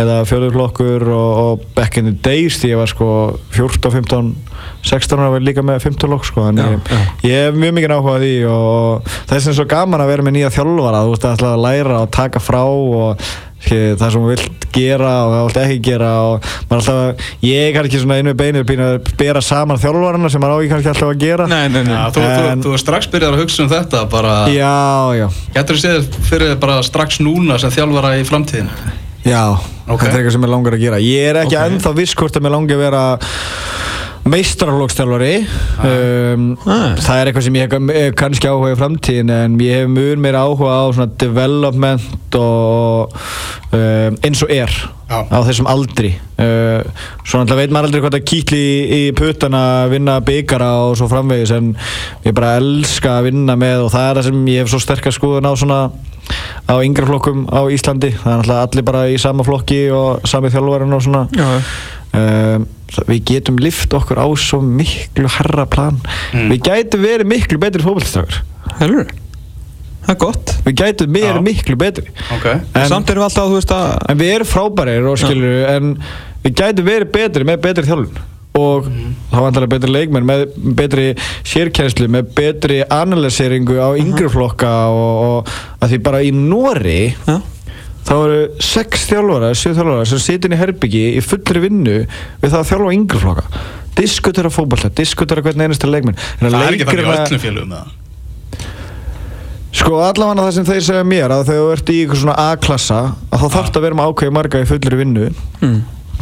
eða 0.00 0.20
fjóðurflokkur 0.28 1.02
og, 1.12 1.40
og 1.40 1.64
back 1.76 1.98
in 2.00 2.08
the 2.08 2.14
days 2.24 2.58
því 2.60 2.72
ég 2.72 2.80
var 2.80 2.90
sko 2.90 3.08
14, 3.56 3.90
15, 3.98 4.30
16 4.86 5.18
ára 5.20 5.32
var 5.34 5.42
ég 5.42 5.48
líka 5.50 5.64
með 5.66 5.82
15 5.88 6.12
lokk 6.12 6.28
sko 6.28 6.46
Já, 6.50 6.70
já. 6.72 7.00
ég 7.26 7.44
hef 7.48 7.58
mjög 7.58 7.76
mikið 7.76 7.94
áhuga 7.96 8.16
á 8.16 8.22
því 8.22 8.32
og 8.54 9.12
það 9.12 9.36
er 9.36 9.44
sem 9.46 9.58
svo 9.58 9.66
gaman 9.70 10.04
að 10.04 10.12
vera 10.14 10.26
með 10.26 10.36
nýja 10.38 10.52
þjálfara 10.56 11.04
þú 11.04 11.14
veist 11.14 11.28
að 11.50 11.62
læra 11.66 12.00
og 12.04 12.12
taka 12.16 12.42
frá 12.42 12.62
og 12.64 13.24
það 13.68 14.04
sem 14.14 14.20
þú 14.24 14.30
vilt 14.30 14.66
gera 14.72 15.10
og 15.26 15.32
það 15.34 15.44
vilt 15.46 15.58
ekki 15.64 15.78
gera 15.90 16.10
og 16.24 16.44
maður 16.70 16.76
alltaf, 16.80 17.24
ég 17.44 17.66
er 17.68 17.74
kannski 17.76 18.00
svona 18.00 18.18
inn 18.22 18.30
við 18.30 18.36
beinir 18.40 18.64
býna 18.68 18.86
að 18.94 19.10
bera 19.18 19.42
saman 19.44 19.80
þjálfarana 19.82 20.30
sem 20.30 20.40
maður 20.40 20.54
á 20.54 20.58
ekki 20.62 20.70
kannski 20.74 20.92
alltaf 20.94 21.10
að 21.10 21.20
gera. 21.24 21.46
Nei, 21.50 21.68
nei, 21.68 21.82
nei. 21.84 21.92
Já, 21.96 22.06
þú, 22.14 22.22
þú, 22.24 22.46
En- 22.52 22.62
þú 22.64 22.72
er 22.76 22.82
strax 22.84 23.10
byrjað 23.12 23.34
að 23.36 23.42
hugsa 23.44 23.62
um 23.66 23.70
þetta 23.74 24.04
bara, 24.14 24.34
já, 24.54 24.72
já, 25.20 25.26
getur 25.58 25.76
þú 25.76 25.84
séð 25.84 26.08
fyrir 26.30 26.56
bara 26.62 26.80
strax 26.86 27.20
núna 27.20 27.58
sem 27.60 27.70
þjálfara 27.74 28.14
í 28.20 28.24
framtíðin 28.28 28.70
Já, 29.20 29.42
Ok. 29.90 30.00
þetta 30.00 30.14
er 30.14 30.20
eitthvað 30.22 30.32
sem 30.32 30.44
ég 30.46 30.50
langar 30.54 30.72
að 30.72 30.80
gera. 30.80 30.96
Ég 31.04 31.26
er 31.28 31.36
ekki 31.42 31.56
Ok. 31.58 31.64
ennþá 31.68 31.90
viss 31.98 32.14
hvort 32.16 32.36
að 32.38 32.42
mér 32.46 32.54
langi 32.54 32.72
að 32.72 32.78
vera 32.86 33.02
meistrarlókstjálfari 34.30 35.34
um, 35.84 36.46
Ah. 36.66 36.94
Það 37.00 37.18
er 37.20 37.30
eitthvað 37.30 37.44
sem 37.46 37.58
ég 37.58 37.66
hef 37.66 37.90
hef 37.96 38.14
kannski 38.18 38.48
áhuga 38.50 38.72
í 38.74 38.78
framtíðin 38.78 39.32
en 39.34 39.58
ég 39.62 39.80
hef 39.82 39.90
mjög 39.92 40.22
meira 40.22 40.44
áhuga 40.46 40.76
á 40.76 40.84
svona 40.94 41.10
development 41.20 42.38
og 42.38 43.14
um, 43.72 44.18
eins 44.22 44.42
og 44.44 44.52
er 44.54 44.70
Já. 45.10 45.18
á 45.26 45.38
þessum 45.46 45.66
aldri. 45.70 46.12
Uh, 46.38 46.84
svo 47.24 47.40
náttúrulega 47.40 47.60
veit 47.64 47.74
maður 47.74 47.88
aldrei 47.90 48.04
hvað 48.04 48.16
það 48.18 48.28
kýtli 48.30 48.60
í, 48.60 48.76
í 48.98 49.00
puttana 49.18 49.62
að 49.84 49.96
vinna 49.96 50.18
byggara 50.24 50.70
og 50.86 50.94
svo 51.00 51.08
framvegis 51.10 51.54
en 51.56 51.72
ég 52.26 52.36
bara 52.36 52.56
elska 52.60 53.18
að 53.18 53.30
vinna 53.30 53.58
með 53.58 53.86
og 53.86 53.94
það 53.96 54.06
er 54.10 54.20
það 54.20 54.28
sem 54.30 54.46
ég 54.54 54.62
hef 54.64 54.72
svo 54.72 54.82
sterkast 54.84 55.20
skoðun 55.20 55.50
á 55.50 55.52
svona 55.58 55.80
á 56.70 56.74
yngra 56.86 57.08
flokkum 57.08 57.46
á 57.50 57.60
Íslandi. 57.72 58.12
Það 58.14 58.30
er 58.32 58.38
náttúrulega 58.38 58.66
allir 58.68 58.86
bara 58.86 59.06
í 59.10 59.16
sama 59.18 59.46
flokki 59.46 59.80
og 59.94 60.28
sami 60.30 60.52
þjálfarinn 60.52 60.94
og 60.94 61.02
svona. 61.02 61.24
Já, 61.34 61.48
um, 62.16 62.66
við 63.06 63.24
getum 63.32 63.58
lift 63.62 63.94
okkur 63.94 64.18
á 64.18 64.26
svo 64.38 64.60
miklu 64.64 65.30
herra 65.38 65.66
plan. 65.70 66.00
Mm. 66.34 66.52
við 66.54 66.62
gætum 66.70 67.04
verið 67.06 67.32
miklu 67.36 67.60
betri 67.62 67.86
helur 68.80 69.10
það 70.00 70.14
er 70.14 70.20
gott. 70.20 70.54
Við 70.64 70.76
gætum, 70.80 71.12
við 71.14 71.28
Já. 71.28 71.38
miklu 71.44 71.76
betri. 71.78 72.08
Ok. 72.34 72.48
En, 72.48 72.88
Samt 72.90 73.12
erum 73.12 73.22
við 73.22 73.28
alltaf, 73.28 73.46
þú 73.50 73.58
veist 73.58 73.74
að 73.76 73.86
en 74.10 74.20
við 74.20 74.34
erum 74.34 74.50
frábærir 74.50 75.08
og 75.10 75.20
skilur 75.20 75.62
En 75.70 75.94
við 76.44 76.56
gætum 76.56 76.88
verið 76.88 77.12
betri 77.14 77.46
með 77.48 77.62
betri 77.66 77.86
þjálfun. 77.88 78.26
Og 78.60 78.88
þá 79.30 79.36
vantarlega 79.44 79.70
betri 79.76 79.92
leikmenn 79.94 80.26
Með 80.26 80.40
betri 80.74 81.04
sérkjænslu 81.46 82.08
Með 82.10 82.32
betri 82.34 82.80
analyseringu 82.82 83.76
á 83.78 83.94
yngri 83.94 84.26
flokka 84.32 84.72
og, 84.90 85.12
og 85.46 85.52
að 85.78 85.92
því 85.92 86.00
bara 86.08 86.22
í 86.26 86.32
Nóri 86.34 87.12
Já, 87.12 87.36
þá 88.08 88.14
eru 88.16 88.40
sex 88.64 89.06
þjálfara, 89.10 89.52
sjö 89.58 89.74
þjálfara 89.76 90.08
sem 90.08 90.22
sitin 90.24 90.56
í 90.56 90.60
herbyggi 90.60 91.04
í 91.18 91.22
fullri 91.24 91.64
vinnu 91.66 91.98
við 92.00 92.48
það 92.48 92.60
að 92.62 92.68
þjálfa 92.72 92.96
yngri 92.96 93.22
flokka 93.24 93.64
diskutera 94.00 94.50
fótballta, 94.52 94.90
diskutera 94.96 95.42
hvern 95.44 95.66
einasta 95.66 95.90
leikmenn 95.90 96.18
Það 96.40 96.60
er 96.60 96.76
ekki 96.76 96.88
þannig 96.88 97.08
í 97.08 97.16
öllum 97.16 97.42
félugum 97.42 97.72
með 97.74 97.80
það. 97.80 97.96
Sko 99.80 100.00
allavega 100.02 100.44
það 100.44 100.54
sem 100.56 100.66
þeir 100.66 100.84
segja 100.88 101.06
mér 101.06 101.32
að 101.34 101.44
þegar 101.50 101.60
þú 101.62 101.72
ert 101.74 101.90
í 101.92 101.98
eitthvað 102.00 102.22
svona 102.24 102.46
A-klassa 102.48 103.00
að 103.30 103.42
þá 103.42 103.46
þarf 103.54 103.68
það 103.68 103.76
að 103.78 103.84
vera 103.86 103.98
með 103.98 104.08
ákveði 104.10 104.34
marga 104.34 104.62
í 104.62 104.68
fullri 104.70 104.98
vinnu 104.98 105.28
mm. 105.60 105.76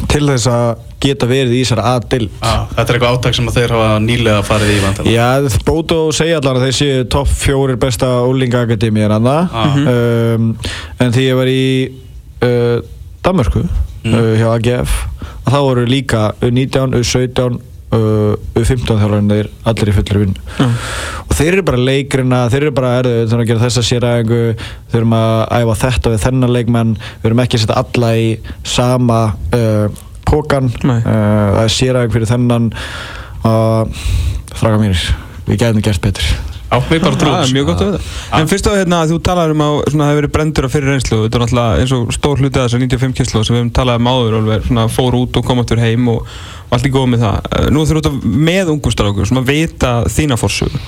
Til 0.06 0.26
þess 0.28 0.46
að 0.52 0.84
geta 1.02 1.26
verið 1.30 1.52
í 1.54 1.62
þessari 1.62 1.84
A-dild 1.92 2.30
Ah, 2.42 2.66
þetta 2.74 2.84
er 2.92 2.96
eitthvað 2.98 3.16
áttak 3.18 3.34
sem 3.38 3.46
þeir 3.54 3.74
hafa 3.76 3.98
nýlega 4.02 4.42
farið 4.46 4.70
í 4.74 4.78
vantilega. 4.82 5.14
Já, 5.14 5.58
Bóto 5.66 5.98
segja 6.14 6.38
allavega 6.40 6.70
að 6.70 6.76
séu 6.78 7.04
topp 7.10 7.28
fjórir 7.28 7.76
besta 7.82 8.06
úlingaakademi 8.26 9.04
en 9.06 9.16
annað 9.18 9.48
Ah. 9.52 9.76
um, 9.76 10.48
en 11.00 11.12
því 11.12 11.26
ég 11.28 11.36
var 11.38 11.46
í 11.52 11.62
uh, 12.42 12.80
Danmörku 13.22 13.64
Mm. 14.04 14.14
uh, 14.14 14.36
hjá 14.38 14.46
AGF 14.54 14.92
að 15.44 15.52
þá 15.52 15.58
voru 15.66 15.82
líka 15.90 16.20
U19, 16.40 16.92
U17 16.94 17.56
uh, 17.96 18.34
U15 18.58 18.84
þjálfarnir 18.88 19.50
allir 19.68 19.92
í 19.92 19.94
fullri 19.96 20.24
vinnu. 20.24 20.42
Já. 20.58 20.66
og 21.24 21.36
þeir 21.38 21.52
eru 21.52 21.66
bara 21.70 21.84
leikrina, 21.90 22.42
þeir 22.52 22.66
eru 22.66 22.74
bara 22.78 22.92
erðu, 23.02 23.14
þeir 23.22 23.36
eru 23.38 23.44
að 23.46 23.52
gera 23.52 23.64
þessa 23.66 23.86
séræðingu 23.88 24.42
þeir 24.92 25.00
eru 25.00 25.20
að 25.20 25.38
æfa 25.60 25.78
þetta 25.84 26.14
við 26.14 26.26
þennan 26.26 26.54
leikmenn 26.56 26.92
við 26.98 27.30
erum 27.30 27.44
ekki 27.44 27.58
að 27.58 27.64
setja 27.64 27.80
alla 27.84 28.12
í 28.18 28.28
sama 28.76 29.22
uh, 29.56 30.04
pókan 30.28 30.72
uh, 30.84 31.00
það 31.08 31.64
er 31.64 31.74
séræðing 31.78 32.14
fyrir 32.16 32.32
þennan. 32.34 32.70
Og 33.48 34.00
fráka 34.58 34.78
mínir 34.82 35.02
við 35.46 35.62
gætum 35.62 35.84
gert 35.84 36.02
betur 36.04 36.57
Já, 36.68 36.78
við 36.84 37.00
bara 37.00 37.16
trúum. 37.16 37.32
Það 37.32 37.44
er 37.46 37.54
mjög 37.56 37.68
gott 37.70 37.82
að 37.82 37.90
vita. 37.94 38.08
En 38.38 38.48
fyrst 38.50 38.66
á 38.68 38.72
hérna, 38.76 38.98
þú 39.08 39.18
talaður 39.24 39.54
um 39.54 39.62
að 39.64 39.76
svona, 39.88 40.04
það 40.04 40.10
hefur 40.12 40.20
verið 40.20 40.32
brendur 40.36 40.68
á 40.68 40.70
fyrir 40.74 40.92
reynslu 40.92 41.20
Þetta 41.22 41.38
er 41.38 41.44
náttúrulega 41.44 41.82
eins 41.82 41.94
og 41.96 42.10
stór 42.12 42.42
hluti 42.42 42.60
að 42.60 42.66
þessar 42.66 42.82
95 42.84 43.16
kynslu 43.18 43.44
sem 43.48 43.56
við 43.56 43.62
hefum 43.62 43.70
talað 43.78 44.02
um 44.02 44.10
áður 44.12 44.36
alveg, 44.42 44.66
svona, 44.68 44.84
fór 44.92 45.16
út 45.16 45.38
og 45.40 45.46
kom 45.48 45.62
aftur 45.62 45.80
heim 45.80 46.10
og, 46.12 46.34
og 46.68 46.76
allt 46.76 46.88
í 46.88 46.92
góð 46.92 47.06
með 47.14 47.24
það. 47.24 47.48
Eh, 47.56 47.70
Nú 47.72 47.86
þurfum 47.88 48.18
við 48.20 48.42
með 48.50 48.74
ungustrákur 48.74 49.30
sem 49.30 49.40
að 49.40 49.48
vita 49.54 49.94
þína 50.12 50.36
fórsögu 50.40 50.82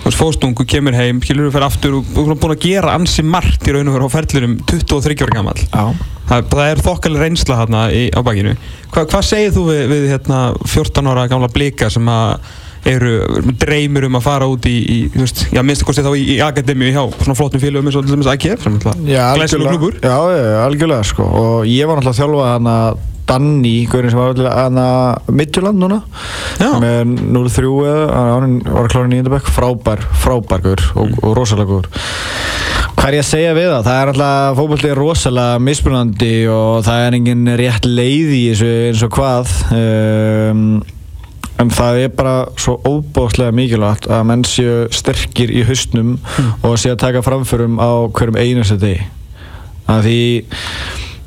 Þú 0.00 0.08
veist, 0.08 0.16
Fóstungu 0.16 0.64
kemur 0.64 0.96
heim, 0.96 1.18
skilur 1.20 1.50
við 1.50 1.58
fyrir 1.58 1.66
aftur 1.66 1.98
og 1.98 2.06
og 2.08 2.24
svona 2.24 2.38
búin 2.40 2.54
að 2.54 2.62
gera 2.64 2.94
ansi 2.96 3.20
margt 3.20 3.66
í 3.68 3.74
raun 3.76 3.90
og 3.90 3.98
veru 3.98 4.08
á 4.08 4.14
ferðlurum 4.14 4.54
23 4.64 5.26
ára 5.26 5.34
gammal 5.36 5.58
Já. 5.60 5.82
Það, 6.30 6.46
það 6.54 6.62
er 6.70 6.80
þokkalega 6.86 7.26
reynsla 7.26 7.58
hérna 7.58 7.82
í, 7.92 8.06
á 8.08 8.20
bakinu. 8.24 8.54
Hva, 8.94 9.04
Hvað 9.10 9.24
segir 9.28 9.52
þú 9.52 9.64
við, 9.68 9.80
við 9.90 10.04
hérna, 10.14 10.40
14 10.62 11.10
ára 11.12 11.26
gamla 11.28 11.50
blika 11.52 11.90
sem 11.92 12.08
að 12.08 12.48
eru 12.88 13.42
dreymir 13.60 14.06
um 14.08 14.16
að 14.16 14.24
fara 14.24 14.48
út 14.50 14.66
í, 14.70 14.76
í 14.80 14.98
þú 15.12 15.24
veist, 15.26 15.44
já, 15.52 15.60
minnst 15.66 15.84
að 15.84 15.90
kosti 15.90 16.06
þá 16.06 16.10
í, 16.14 16.24
í 16.36 16.38
akademíu 16.44 16.94
hjá 16.94 17.02
svona 17.18 17.36
flottum 17.38 17.62
félögum 17.62 17.90
eins 17.90 18.00
og 18.00 18.08
dæmis 18.08 18.30
AGF 18.30 18.64
sem 18.64 18.80
Já, 18.80 19.26
glæsileg 19.36 19.68
algjörlega, 19.68 19.76
klubur 19.76 20.00
já, 20.00 20.16
algjörlega 20.64 21.06
sko. 21.10 21.28
og 21.28 21.68
ég 21.68 21.88
var 21.88 22.00
náttúrulega 22.00 22.16
að 22.16 22.20
þjálfa 22.22 22.50
hana 22.54 22.76
Danny, 23.30 23.84
gaurin 23.86 24.10
sem 24.10 24.18
var 24.18 24.32
allir 24.32 24.48
hana 24.50 24.86
Midtjöland 25.30 25.78
núna 25.78 26.00
Já. 26.58 26.72
með 26.82 27.12
0-3 27.30 27.74
eða 27.86 28.22
hann 28.32 28.56
var 28.64 28.88
að 28.88 28.94
klára 28.94 29.10
nýjöndabæk, 29.12 29.50
frábær, 29.54 30.02
frábær 30.24 30.64
gaur 30.64 30.86
og, 30.98 31.12
og 31.22 31.36
rosalega 31.38 31.76
gaur 31.76 31.90
Hvað 33.00 33.06
er 33.06 33.16
ég 33.16 33.22
að 33.22 33.28
segja 33.30 33.52
við 33.56 33.68
það? 33.70 33.84
Það 33.86 33.98
er 34.00 34.10
alltaf, 34.10 34.88
er 34.90 34.98
rosalega 34.98 35.60
mismunandi 35.64 36.32
og 36.52 36.82
það 36.84 37.04
er 37.04 37.16
engin 37.16 37.52
rétt 37.60 37.86
leið 37.88 38.32
í 38.34 38.40
þessu 38.50 38.72
eins 38.90 39.04
og 39.06 39.14
hvað 39.14 39.54
um, 39.76 40.64
en 41.60 41.70
það 41.74 42.00
er 42.04 42.14
bara 42.16 42.34
svo 42.60 42.78
óbóðslega 42.88 43.54
mikilvægt 43.56 44.08
að 44.10 44.24
menn 44.30 44.46
séu 44.48 44.86
sterkir 44.94 45.52
í 45.52 45.64
haustnum 45.68 46.16
og 46.64 46.78
séu 46.80 46.94
að 46.94 47.02
taka 47.04 47.24
framförum 47.26 47.76
á 47.76 48.08
hverjum 48.16 48.40
einustu 48.40 48.78
degi. 48.80 49.04
Að 49.90 50.06
því 50.06 50.22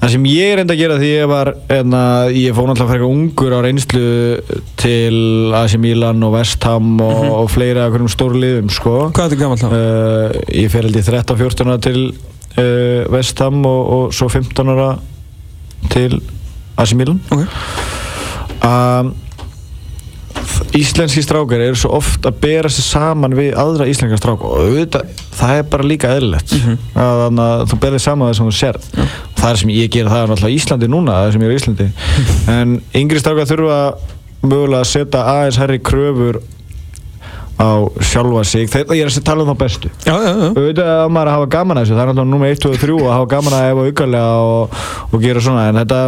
það 0.03 0.13
sem 0.15 0.25
ég 0.31 0.53
reyndi 0.57 0.75
að 0.75 0.81
gera 0.81 0.99
því 0.99 1.09
ég 1.11 1.29
var 1.31 1.51
en 1.77 1.95
ég 2.35 2.55
fór 2.55 2.67
náttúrulega 2.67 2.91
frekar 2.91 3.07
ungur 3.07 3.55
á 3.55 3.59
reynslu 3.63 4.03
til 4.81 5.17
AC 5.55 5.77
Milan 5.79 6.25
og 6.27 6.35
West 6.35 6.67
Ham 6.67 6.97
og, 7.03 7.23
og 7.37 7.49
fleira 7.53 7.87
af 7.87 7.93
hverjum 7.93 8.11
stóru 8.11 8.41
liðum 8.41 8.71
sko. 8.73 8.97
Hvað 9.15 9.25
er 9.25 9.33
þetta 9.33 9.41
gammal 9.43 9.61
þá? 9.61 9.67
Uh, 9.71 10.37
ég 10.59 10.71
fer 10.73 10.87
held 10.87 10.99
í 10.99 11.05
13-14 11.05 11.71
ára 11.71 11.81
til 11.83 11.99
uh, 12.11 13.01
West 13.13 13.43
Ham 13.43 13.61
og, 13.69 13.81
og 13.97 14.15
svo 14.17 14.31
15 14.31 14.73
ára 14.75 14.89
til 15.93 16.17
AC 16.79 16.95
Milan 16.97 17.19
Ok, 17.31 17.43
um, 18.65 19.13
Íslenski 20.73 21.21
strákar 21.21 21.61
eru 21.61 21.77
svo 21.77 21.91
oft 21.99 22.25
að 22.25 22.39
bera 22.41 22.69
sig 22.73 22.85
saman 22.87 23.35
við 23.37 23.51
aðra 23.61 23.85
íslenska 23.91 24.17
strákar 24.17 24.49
og 24.49 24.63
auðvitað, 24.63 25.11
það 25.37 25.59
er 25.59 25.67
bara 25.69 25.85
líka 25.85 26.13
eðlilegt. 26.15 26.55
Að, 26.97 27.19
þannig 27.27 27.43
að 27.45 27.63
þú 27.69 27.79
berðir 27.83 28.03
saman 28.07 28.31
það 28.31 28.39
sem 28.39 28.49
þú 28.49 28.55
sérð. 28.57 28.87
Og 29.03 29.43
það 29.43 29.59
sem 29.61 29.73
ég 29.75 29.93
gera 29.93 30.13
það 30.15 30.23
er 30.23 30.33
náttúrulega 30.33 30.57
Íslandi 30.57 30.89
núna 30.89 31.19
það 31.19 31.35
sem 31.35 31.45
ég 31.45 31.53
er 31.53 31.61
Íslandi. 31.61 31.87
En 32.57 32.73
yngri 33.03 33.21
strákar 33.21 33.49
þurfa 33.51 33.79
mögulega 34.43 34.81
að 34.81 34.91
setja 34.95 35.23
aðeins 35.35 35.61
herri 35.61 35.79
kröfur 35.79 36.41
á 37.61 37.69
sjálfa 38.01 38.43
sig. 38.47 38.67
Þegar 38.73 38.97
ég 38.97 39.05
er 39.05 39.13
að 39.13 39.25
tala 39.29 39.45
um 39.45 39.53
þá 39.53 39.59
bestu. 39.61 39.91
Já, 40.07 40.15
já, 40.17 40.31
já. 40.33 40.49
Auðvitað 40.49 40.91
að 40.97 41.09
maður 41.13 41.29
að 41.29 41.37
hafa 41.37 41.49
gaman 41.53 41.77
að 41.77 41.85
þessu 41.85 41.93
það 41.93 42.03
er 42.03 42.09
náttúrulega 42.09 42.33
nummer 42.33 42.53
1, 42.53 42.61
2 42.65 42.73
og 42.73 42.81
3 42.81 42.99
að 43.03 43.13
hafa 43.13 43.31
gaman 43.35 43.57
að 43.59 43.69
efa 43.69 43.87
aukarlega 43.87 44.37
og, 44.49 44.77
og 45.11 45.23
gera 45.23 45.43
svona. 45.45 45.67
En 45.69 45.81
þetta 45.83 46.01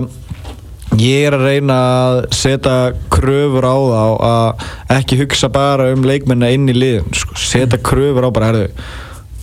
ég 1.01 1.27
er 1.27 1.35
að 1.37 1.45
reyna 1.49 1.75
að 1.75 2.17
setja 2.35 2.75
kröfur 3.13 3.65
á 3.65 3.75
þá 3.75 4.03
að 4.29 4.65
ekki 4.97 5.19
hugsa 5.23 5.49
bara 5.53 5.89
um 5.93 6.05
leikmenna 6.05 6.51
inn 6.53 6.69
í 6.71 6.75
liðin 6.75 7.15
sko. 7.17 7.37
setja 7.39 7.79
kröfur 7.81 8.27
á 8.27 8.29
bara 8.35 8.51
herðu, 8.51 8.67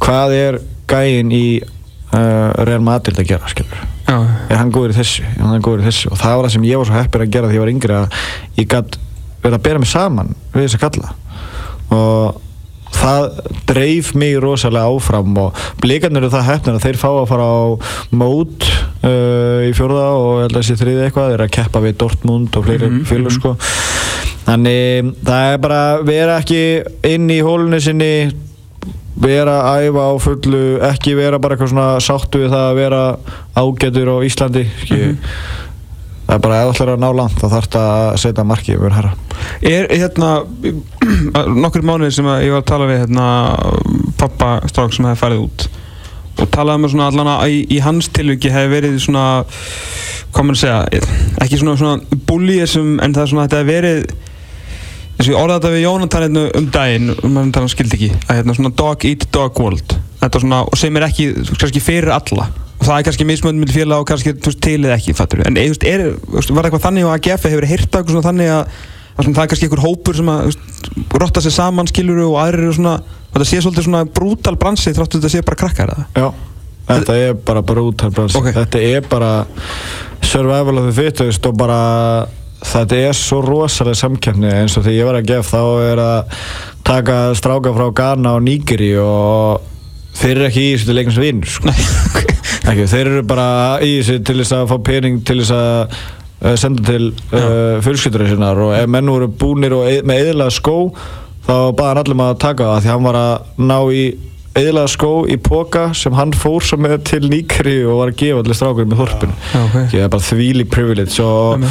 hvað 0.02 0.36
er 0.38 0.60
gæinn 0.90 1.32
í 1.34 1.46
uh, 1.62 2.50
Real 2.66 2.84
Madrid 2.84 3.18
að 3.18 3.32
gera 3.32 3.50
skilur? 3.50 3.88
Já, 4.06 4.16
er 4.50 4.60
hann 4.60 4.72
góður 4.74 4.94
í 4.94 4.98
þessu, 4.98 5.24
er 5.24 5.44
hann 5.46 5.64
góður 5.64 5.84
í 5.84 5.88
þessu? 5.88 6.12
Og 6.12 6.20
það 6.20 6.36
var 6.36 6.48
það 6.48 6.54
sem 6.56 6.68
ég 6.68 6.80
var 6.80 6.90
svo 6.90 7.00
heppir 7.00 7.24
að 7.24 7.34
gera 7.36 7.50
því 7.50 7.58
ég 7.58 7.64
var 7.64 7.72
yngri 7.72 7.98
að 7.98 8.16
ég 8.58 8.70
gætt 8.72 8.98
verið 9.42 9.58
að 9.58 9.66
bera 9.66 9.82
mig 9.82 9.90
saman 9.90 10.34
við 10.52 10.66
þess 10.66 10.78
að 10.78 10.84
kalla. 10.86 11.14
Og 11.92 12.40
það 12.92 13.40
dreif 13.70 14.12
mig 14.18 14.36
rosalega 14.42 14.90
áfram 14.92 15.36
og 15.42 15.62
blikarnir 15.82 16.22
eru 16.22 16.30
það 16.32 16.46
heppnir 16.50 16.76
að 16.78 16.84
þeir 16.86 17.00
fá 17.00 17.08
að 17.12 17.28
fara 17.32 17.48
á 17.48 17.62
mót 18.22 18.68
uh, 18.68 19.64
í 19.66 19.72
fjórða 19.76 20.06
og 20.18 20.30
held 20.44 20.52
að 20.54 20.60
þessi 20.60 20.78
þriði 20.82 21.06
eitthvað 21.08 21.32
þeir 21.34 21.44
að 21.46 21.52
keppa 21.58 21.82
við 21.86 21.98
Dortmund 22.04 22.56
og 22.60 22.66
fleiri 22.68 22.90
Mhm, 22.92 23.02
félug 23.08 23.34
sko. 23.38 23.56
Þannig 24.46 25.12
það 25.26 25.48
er 25.52 25.58
bara 25.62 25.82
vera 26.06 26.38
ekki 26.42 26.62
inn 27.14 27.28
í 27.30 27.40
hólunni 27.46 27.78
sinni 27.82 28.12
vera 29.22 29.58
að 29.68 29.88
æfa 29.90 30.04
á 30.08 30.12
fullu 30.24 30.62
ekki 30.88 31.12
vera 31.14 31.38
bara 31.38 31.54
eitthvað 31.54 31.70
svona 31.70 31.88
sáttu 32.02 32.40
við 32.42 32.50
það 32.54 32.64
að 32.72 32.78
vera 32.80 33.02
ágætur 33.62 34.10
á 34.10 34.16
Íslandi 34.26 34.64
mm 34.66 35.18
það 36.32 36.38
er 36.38 36.44
bara 36.46 36.62
þú 36.64 36.72
ætlar 36.72 36.90
að 36.94 37.02
ná 37.02 37.08
langt 37.12 37.36
þá 37.36 37.46
þarf 37.52 37.66
það 37.74 37.90
að 37.92 38.18
setja 38.22 38.44
markið 38.48 38.78
yfir 38.78 38.94
herra. 38.96 39.12
Er 39.68 39.88
hérna 39.92 40.30
nokkur 41.66 41.84
mánuðir 41.84 42.14
sem 42.16 42.28
ég 42.40 42.54
var 42.54 42.62
að 42.62 42.70
tala 42.70 42.88
við 42.88 43.02
hérna 43.02 43.26
pappa 44.20 44.54
strák 44.70 44.96
sem 44.96 45.08
hefði 45.10 45.20
farið 45.20 45.44
út 45.44 45.68
og 46.40 46.48
talaði 46.54 46.82
með 46.82 46.94
svona 46.94 47.10
allan 47.10 47.30
að 47.34 47.52
í, 47.52 47.58
í 47.76 47.78
hans 47.84 48.08
tilviki 48.16 48.52
hefði 48.52 48.72
verið 48.72 48.98
svona 49.04 49.26
maður 50.32 50.54
að 50.54 50.60
segja 50.62 51.02
ekki 51.44 51.58
svona, 51.60 51.76
svona 51.76 52.20
bullyism 52.30 52.96
en 53.04 53.12
það 53.12 53.26
er 53.26 53.32
svona 53.34 53.44
þetta 53.44 53.60
hefði 53.60 53.74
verið 53.76 54.06
eins 55.12 55.26
og 55.26 55.34
ég 55.34 55.38
orðaði 55.42 55.58
þetta 55.58 55.74
við 55.74 55.84
Jónatan 55.84 56.24
hérna 56.24 56.46
um 56.56 56.70
daginn 56.72 57.12
um 57.12 57.36
að 57.42 57.60
hann 57.60 57.70
skildi 57.74 57.98
ekki 57.98 58.10
að 58.24 58.40
hérna 58.40 58.56
svona 58.56 58.72
dog 58.80 59.06
eat 59.10 59.28
dog 59.36 59.60
world 59.60 59.96
þetta 60.22 60.42
svona 60.46 60.64
og 60.64 60.80
sem 60.80 60.96
er 60.96 61.06
ekki 61.10 61.28
kannski 61.52 61.84
fyrir 61.84 62.14
alla. 62.16 62.48
og 62.48 62.61
það 62.86 62.96
er 62.96 63.06
kannski 63.08 63.28
mismöndum 63.28 63.64
með 63.64 63.76
félag 63.76 64.02
og 64.02 64.08
kannski 64.10 64.34
veist, 64.34 64.60
til 64.64 64.80
eða 64.80 64.96
ekki 64.98 65.14
fattur 65.16 65.44
en 65.46 65.58
eða, 65.60 65.78
er, 65.88 66.04
veist, 66.32 66.52
var 66.52 66.64
það 66.64 66.70
eitthvað 66.70 66.86
þannig 66.86 67.08
á 67.08 67.14
AGF 67.14 67.48
hefur 67.48 67.68
heyrt 67.70 67.88
eitthvað 67.88 68.14
svona 68.14 68.26
þannig 68.28 68.52
að, 68.52 68.76
það 69.18 69.42
er 69.44 69.50
kannski 69.52 69.68
einhver 69.68 69.84
hópur 69.84 70.18
sem 70.18 70.30
að 70.32 70.46
veist, 70.50 70.92
rotta 71.22 71.44
sig 71.44 71.54
saman 71.54 71.90
skiluru 71.90 72.28
og 72.30 72.38
aðrir 72.42 72.66
eru 72.66 72.76
svona 72.78 72.96
og 73.32 73.38
þetta 73.38 73.48
sé 73.48 73.62
svolítið 73.64 73.86
svona 73.88 74.04
brútal 74.18 74.58
bransi 74.60 74.92
þráttu 74.92 75.20
þetta 75.20 75.32
sé 75.32 75.44
bara 75.46 75.60
krakkar 75.62 75.94
Já, 76.12 76.28
þetta 76.90 77.16
er 77.16 77.38
bara 77.48 77.64
brútal 77.64 78.12
bransi 78.12 78.40
Ok. 78.40 78.50
Þetta 78.58 78.82
er 78.84 79.08
bara 79.08 79.32
survival 80.20 80.82
of 80.82 80.90
the 80.90 80.94
fittest 80.96 81.48
og 81.48 81.56
bara 81.56 81.80
þetta 82.62 83.00
er 83.08 83.16
svo 83.16 83.40
rosalega 83.44 83.98
samkjöfni 84.02 84.52
eins 84.60 84.76
og 84.76 84.84
þegar 84.84 84.98
ég 84.98 85.08
var 85.08 85.18
að 85.18 85.30
gef 85.32 85.48
þá 85.50 85.62
er 85.88 86.02
að 86.02 86.44
taka 86.86 87.16
stráka 87.38 87.72
frá 87.74 87.88
Ghana 88.02 88.36
og 88.36 88.44
Nýgeri 88.44 88.92
og 89.02 89.64
þeir 90.20 90.36
eru 90.36 90.46
ekki 90.50 90.66
í 90.68 90.76
þessu 90.76 90.90
til 90.90 90.98
leikins 91.00 91.22
vinn 91.22 91.42
sko. 91.48 91.72
ekki, 92.62 92.88
þeir 92.94 93.06
eru 93.06 93.22
bara 93.26 93.46
í 93.84 93.94
þessu 94.00 94.18
til 94.26 94.38
þess 94.40 94.56
að 94.56 94.66
fá 94.72 94.76
pening 94.86 95.22
til 95.26 95.38
þess 95.42 95.54
að 95.56 95.96
uh, 96.42 96.54
senda 96.60 96.86
til 96.86 97.10
uh, 97.10 97.78
fjölskyldur 97.84 98.28
sinnar 98.30 98.60
og 98.62 98.74
ef 98.78 98.90
menn 98.90 99.10
voru 99.12 99.30
búnir 99.30 99.76
og 99.76 99.88
eð, 99.90 100.02
með 100.08 100.32
eðlaða 100.32 100.56
skó 100.58 100.76
þá 101.42 101.54
baði 101.78 101.94
hann 101.94 102.20
maður 102.20 102.36
að 102.36 102.44
taka 102.46 102.68
það 102.70 102.84
því 102.84 102.92
hann 102.92 103.08
var 103.08 103.20
að 103.22 103.64
ná 103.70 103.78
í 103.90 104.04
eðlaða 104.58 104.90
skó 104.92 105.12
í 105.32 105.38
póka 105.40 105.84
sem 105.96 106.14
hann 106.16 106.34
fór 106.36 106.64
svo 106.64 106.78
með 106.80 106.98
til 107.08 107.22
Níkri 107.32 107.78
og 107.88 108.02
var 108.02 108.12
að 108.12 108.18
gefa 108.20 108.42
allir 108.42 108.58
strákur 108.58 108.88
með 108.88 109.00
þorpinu. 109.00 109.36
Já, 109.48 109.60
ok. 109.62 109.78
ég 109.96 110.04
er 110.04 110.12
bara 110.12 110.26
þvíli 110.26 110.66
privilege 110.68 111.24
og, 111.24 111.64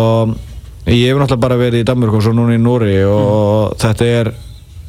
og 0.00 0.34
ég 0.90 1.12
hef 1.12 1.20
náttúrulega 1.20 1.44
bara 1.46 1.60
verið 1.60 1.84
í 1.84 1.86
Danmörk 1.88 2.18
og 2.18 2.26
svo 2.26 2.34
núna 2.34 2.56
í 2.56 2.62
Nóri 2.62 2.96
og 3.06 3.76
þetta 3.80 4.10
er 4.18 4.32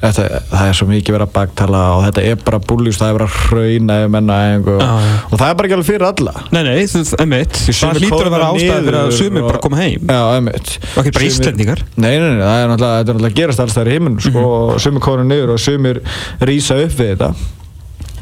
þetta, 0.05 0.39
það 0.51 0.67
er 0.69 0.77
svo 0.79 0.87
mikið 0.89 1.15
verið 1.15 1.25
að 1.27 1.33
baktala 1.35 1.81
og 1.95 2.03
þetta 2.05 2.23
er 2.29 2.35
bara 2.45 2.59
búljus, 2.69 2.99
það 3.01 3.09
er 3.11 3.17
bara 3.19 3.27
hrauna 3.35 3.97
ef 4.05 4.11
menna 4.15 4.37
og, 4.59 4.69
Já, 4.75 4.89
já. 5.05 5.15
og 5.31 5.35
það 5.41 5.47
er 5.49 5.57
bara 5.59 5.67
ekki 5.69 5.77
alveg 5.79 5.89
fyrir 5.89 6.05
alla 6.09 6.33
Nei, 6.51 6.61
nei, 6.67 6.85
þú 6.91 7.01
veist, 7.01 7.17
emitt 7.25 7.59
Það 7.65 7.99
hlýtur 8.01 8.29
að 8.29 8.35
vera 8.35 8.49
ástæði 8.51 8.85
fyrir 8.85 8.99
að 9.01 9.11
sumir 9.19 9.47
bara 9.49 9.63
koma 9.65 9.81
heim 9.81 10.13
Já, 10.15 10.21
einmitt 10.35 10.71
Og 10.95 11.01
ekki 11.03 11.15
bara 11.17 11.25
Íslendingar. 11.29 11.83
Nei, 11.95 12.13
nei, 12.19 12.29
nei, 12.35 12.45
það 12.45 12.61
er 12.61 12.71
náttúrulega, 12.73 13.01
þetta 13.01 13.11
er 13.11 13.19
náttúrulega 13.19 13.39
gerast 13.41 13.63
alls 13.65 13.75
þær 13.79 13.89
í 13.91 13.95
heiminum 13.95 14.19
sko, 14.21 14.31
Mhm. 14.35 14.45
og 14.45 14.79
sumir 14.83 15.01
kóra 15.05 15.23
niður 15.25 15.53
og 15.55 15.59
sumir 15.59 16.01
rýsa 16.41 16.77
upp 16.85 16.95
við 16.99 17.15
þetta 17.15 17.33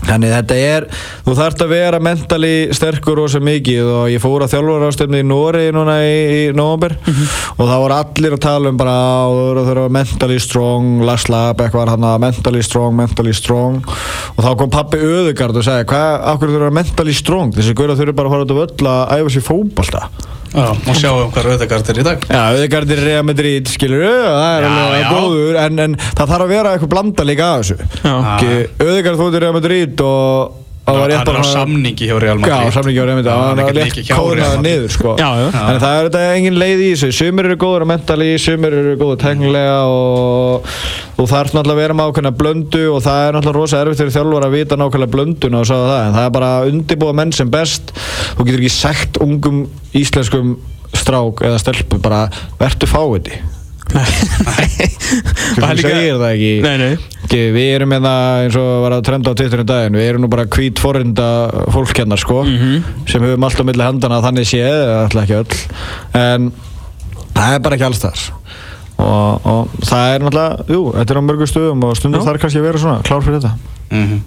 Þannig 0.04 0.34
þetta 0.34 0.56
er, 0.60 0.86
þú 1.26 1.34
þarft 1.38 1.62
að 1.64 1.70
vera 1.74 2.00
mentali 2.04 2.54
sterkur 2.76 3.22
og 3.24 3.30
svo 3.32 3.40
mikið 3.44 3.88
og 3.88 4.10
ég 4.12 4.22
fór 4.24 4.44
að 4.46 4.52
þjálfur 4.54 4.86
ástöfni 4.90 5.22
í 5.24 5.28
Nóri 5.28 5.64
núna 5.74 5.96
í, 6.04 6.18
í 6.50 6.56
november 6.56 6.98
Mhm. 7.04 7.30
og 7.58 7.64
það 7.70 7.82
voru 7.84 7.98
allir 7.98 8.36
að 8.36 8.42
tala 8.44 8.70
um 8.70 8.78
bara 8.78 8.92
"Á, 8.92 9.26
þú 9.32 9.44
verður 9.48 9.62
að 9.64 9.70
þurfa 9.72 9.90
mentally 9.92 10.40
strong, 10.40 11.02
Lars 11.02 11.30
Lab 11.30 11.58
eitthvað 11.58 11.90
hann 11.90 12.02
að 12.04 12.20
mentally 12.20 12.62
strong, 12.64 12.96
mentally 12.96 13.34
strong. 13.34 13.84
Og 14.38 14.44
þá 14.44 14.58
kom 14.58 14.70
pappi 14.70 14.98
Öðugard 14.98 15.56
og 15.56 15.64
sagði 15.64 15.86
hvað, 15.86 16.22
akkur 16.34 16.48
þurfa 16.48 16.56
að 16.56 16.68
vera 16.68 16.72
mentally 16.72 17.14
strong? 17.14 17.52
Þessi 17.54 17.74
guður 17.74 17.98
þurfa 17.98 18.16
bara 18.16 18.30
að 18.30 18.32
fara 18.32 18.44
út 18.46 18.52
á 18.52 18.60
völl 18.60 18.88
að 18.88 19.10
æfa 19.18 19.30
sér 19.30 19.48
fótbolta 19.48 20.10
Já, 20.54 20.66
og 20.70 20.98
sjáum 21.00 21.32
hvað 21.34 21.48
Rauðegard 21.50 21.88
er 21.90 22.00
í 22.00 22.04
dag. 22.06 22.26
Já, 22.30 22.42
Öðegard 22.54 22.92
er 22.94 23.00
Real 23.08 23.24
Madrid, 23.26 23.70
skilur 23.74 24.04
það 24.06 24.50
er 24.58 24.68
Já, 24.68 24.74
alveg 24.84 25.08
góður 25.18 25.62
en, 25.64 25.80
en 25.88 25.96
það 26.04 26.34
þarf 26.34 26.44
að 26.46 26.52
vera 26.54 26.74
eitthvað 26.76 26.92
blanda 26.94 27.26
líka 27.26 27.48
af 27.50 27.64
þessu. 27.64 27.78
Öðegard 28.86 29.20
fóttir 29.24 29.44
Real 29.48 29.56
Madrid 29.58 30.04
og 30.06 30.60
og 30.86 30.98
var 31.00 31.08
rétt 31.10 31.16
Hann 31.22 31.28
bara- 31.30 31.44
samningi 31.48 32.08
hjá 32.10 32.16
Real 32.20 32.40
Madrid 32.40 32.54
Já, 32.66 32.72
samningi 32.76 33.00
á 33.00 33.06
Real 33.08 33.16
Madrid 33.20 33.32
hann 33.32 33.44
hann 33.48 33.60
er 33.60 33.64
var 33.70 33.74
rétt 33.78 33.88
mikið 33.88 34.04
hjá 34.04 34.16
Real 34.16 34.24
kóðnað 34.24 34.56
Madrid. 34.58 34.66
niður 34.68 34.92
sko. 34.92 35.14
Já, 35.18 35.30
já. 35.40 35.48
en 35.70 35.80
það 35.80 35.94
er 36.00 36.10
þetta 36.10 36.24
engin 36.36 36.58
leið 36.60 36.82
í 36.84 36.90
þessu 36.94 37.10
sumir 37.20 37.46
eru 37.48 37.56
góður 37.64 37.86
að 37.86 37.92
mentali, 37.94 38.28
sumir 38.44 38.74
eru 38.82 38.96
góður 39.00 39.22
teknilega 39.24 39.78
og 39.88 40.68
þú 41.18 41.28
þarf 41.32 41.54
náttúrulega 41.56 41.78
að 41.78 41.82
vera 41.84 41.94
með 42.02 42.12
ákveðna 42.12 42.34
blöndu 42.42 42.84
og 42.98 43.02
það 43.08 43.22
er 43.30 43.34
náttúrulega 43.38 43.60
rosa 43.62 43.82
erfitt 43.86 44.02
fyrir 44.04 44.16
þjálfur 44.18 44.48
að 44.50 44.56
vita 44.58 44.76
nákvæmlega 44.84 45.14
blönduna 45.16 45.60
og 45.64 45.68
sagði 45.72 45.90
það 45.94 46.04
en 46.10 46.14
það 46.20 46.26
er 46.28 46.36
bara 46.38 46.52
að 46.60 46.70
undirbúa 46.74 47.14
menn 47.22 47.32
sem 47.32 47.50
best 47.54 47.94
þú 48.36 48.46
getur 48.50 48.60
ekki 48.66 48.76
sagt 48.76 49.22
ungum 49.24 49.64
íslenskum 49.96 50.56
strák 50.94 51.46
eða 51.48 51.60
stelpu 51.64 52.02
bara 52.04 52.26
vertu 52.60 52.86
fáiði 52.92 53.40
Það 53.92 54.64
Þú 55.54 55.82
segir 55.84 56.16
það 56.18 56.28
ekki. 56.30 56.52
Nei, 56.64 56.76
nei. 56.82 56.92
Ekki, 57.24 57.40
Við 57.56 57.68
erum 57.76 57.94
hérna 57.96 58.14
eins 58.44 58.58
og 58.60 58.70
var 58.86 58.96
að 58.98 59.04
trenda 59.08 59.34
á 59.34 59.38
Twitterin 59.38 59.68
daginn 59.70 59.98
Við 60.00 60.08
erum 60.10 60.24
nú 60.26 60.30
bara 60.32 60.46
hvít 60.50 60.82
forrinda 60.82 61.28
fólk 61.74 61.94
hérna 62.00 62.18
sko 62.20 62.42
sem 63.10 63.22
höfum 63.26 63.46
allt 63.48 63.62
á 63.62 63.64
milli 63.68 63.84
handana 63.86 64.22
þannig 64.24 64.48
séð, 64.50 64.80
alltaf 65.04 65.24
ekki 65.24 65.38
öll. 65.42 65.60
En 66.20 66.50
það 67.36 67.54
er 67.58 67.64
bara 67.66 67.78
ekki 67.78 67.88
alls 67.90 68.02
þar. 68.04 68.24
Og, 69.04 69.48
og 69.50 69.78
það 69.84 70.10
er 70.16 70.24
náttúrulega, 70.24 70.66
jú, 70.70 70.82
þetta 70.96 71.14
er 71.16 71.20
á 71.20 71.24
mörgum 71.28 71.50
stöðum 71.50 71.86
og 71.90 71.96
stundum 71.98 72.24
þarf 72.26 72.44
kannski 72.44 72.62
að 72.62 72.68
vera 72.70 72.82
svona 72.84 73.02
klár 73.08 73.24
fyrir 73.26 73.42
þetta. 73.42 73.56
Mhm. 73.92 74.22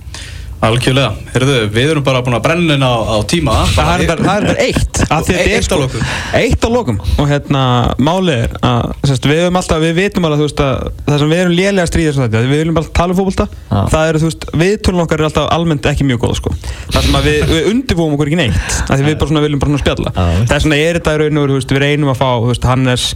Algjörlega, 0.64 1.11
heyrðu, 1.35 1.55
við 1.69 1.90
erum 1.92 2.05
bara 2.07 2.23
búin 2.25 2.35
að 2.38 2.42
brenna 2.47 2.77
inn 2.79 2.85
á, 2.85 2.95
á 2.97 3.16
tíma. 3.29 3.55
Það 3.75 3.90
er 3.92 4.07
bara, 4.09 4.23
það 4.25 4.38
er 4.40 4.47
bara 4.49 4.62
eitt. 4.64 5.01
Af 5.16 5.27
því 5.27 5.35
að 5.35 5.40
þetta 5.42 5.57
Eitt 5.57 5.66
sko- 5.66 5.77
að 5.77 5.83
lokum. 5.83 6.07
Eitt 6.40 6.64
á 6.64 6.69
lokum. 6.73 7.01
Og 7.21 7.29
hérna, 7.31 7.64
málið 8.09 8.40
er 8.47 8.55
að 8.64 8.95
sérst, 9.11 9.29
Við 9.29 9.42
höfum 9.45 9.59
alltaf, 9.61 9.83
við 9.85 9.92
vitum 10.01 10.27
alveg 10.27 10.40
þú 10.40 10.47
veist 10.49 10.62
að 10.64 10.88
Það 11.11 11.21
sem 11.23 11.33
við 11.35 11.42
erum 11.42 11.55
lélega 11.61 11.90
stríðir 11.90 12.16
svona 12.16 12.29
þetta 12.31 12.42
Við 12.47 12.62
viljum 12.62 12.79
bara 12.81 12.90
tala 12.97 13.14
um 13.14 13.21
fótbolta. 13.21 13.47
Já. 13.69 13.79
Það 13.92 14.09
eru, 14.11 14.23
þú 14.25 14.31
veist, 14.31 14.49
viðtölun 14.64 15.05
okkar 15.05 15.23
er 15.23 15.29
alltaf 15.29 15.53
almennt 15.59 15.90
ekki 15.92 16.09
mjög 16.09 16.23
góð 16.25 16.35
sko. 16.40 16.55
Það 16.97 17.07
sem 17.07 17.21
að 17.21 17.29
við, 17.31 17.38
við 17.53 17.71
undirbúum 17.75 18.16
okkur 18.16 18.33
ekki 18.33 18.40
neitt 18.40 18.77
af 18.87 18.97
Því 18.97 19.07
við 19.11 19.19
bara 19.21 19.31
svona 19.31 19.45
viljum 19.45 19.62
bara 19.62 19.73
svona 19.75 19.85
spjalla. 19.85 20.14
Það 20.16 20.57
er 20.57 20.64
svona, 20.66 20.81
er 20.88 20.99
þetta 21.01 21.14
í 21.16 21.23
raun 21.23 21.37
og 21.37 21.47
veru, 21.47 21.55
þú 21.57 21.61
veist, 21.61 21.77
við 21.77 21.85
reynum 21.85 22.12
að 22.14 22.21
fá 22.25 22.29
þú 22.33 22.51
veist, 22.51 22.69
Hannes, 22.73 23.07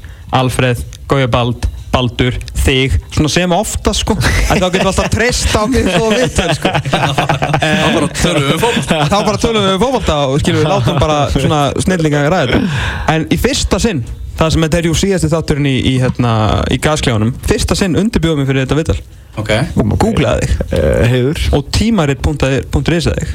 Alfreð, 0.40 0.85
Gaujabald 1.11 1.70
Baldur, 1.90 2.37
þig, 2.70 2.96
svona 3.14 3.33
sem 3.33 3.54
ofta 3.54 3.92
sko. 3.96 4.16
Þá 4.20 4.54
getum 4.54 4.78
við 4.78 4.88
alltaf 4.90 5.11
treyst 5.12 5.52
á 5.54 5.62
mig 5.70 5.88
svo 5.90 6.09
viðtöl 6.12 6.54
sko. 6.56 6.72
Þá 6.80 7.87
bara 7.96 8.09
tölum 8.14 8.46
við 8.46 8.54
um 8.54 8.62
fótbolta. 8.62 8.98
þá 9.11 9.16
bara 9.26 9.40
tölum 9.42 9.66
við 9.66 9.74
um 9.74 9.83
fótbolta 9.83 10.18
og 10.28 10.42
skilum 10.42 10.62
við 10.62 10.70
látum 10.70 11.00
bara 11.02 11.18
svona 11.35 11.61
snillinga 11.83 12.24
ræða 12.26 12.42
þetta. 12.46 12.80
En 13.14 13.28
í 13.30 13.38
fyrsta 13.40 13.80
sinn 13.83 14.02
það 14.40 14.52
sem 14.54 14.66
þetta 14.66 14.80
er 14.80 14.88
jú 14.88 14.96
síðasti 14.96 15.30
þátturinn 15.35 15.68
í, 15.68 15.76
í, 15.90 15.94
hérna, 16.00 16.35
í 16.72 16.78
gasklefanum 16.83 17.33
fyrsta 17.46 17.76
sinn 17.78 17.98
undirbjóðum 18.00 18.44
við 18.44 18.52
fyrir 18.52 18.66
þetta 18.66 18.78
viðtal. 18.78 18.98
Ok, 19.40 19.52
og 19.78 19.94
googlaði 20.00 20.48
þig. 20.48 20.54
Uh, 20.70 21.02
Heiður. 21.11 21.42
Og 21.56 21.68
tímarit.is 21.76 23.11
þig. 23.11 23.35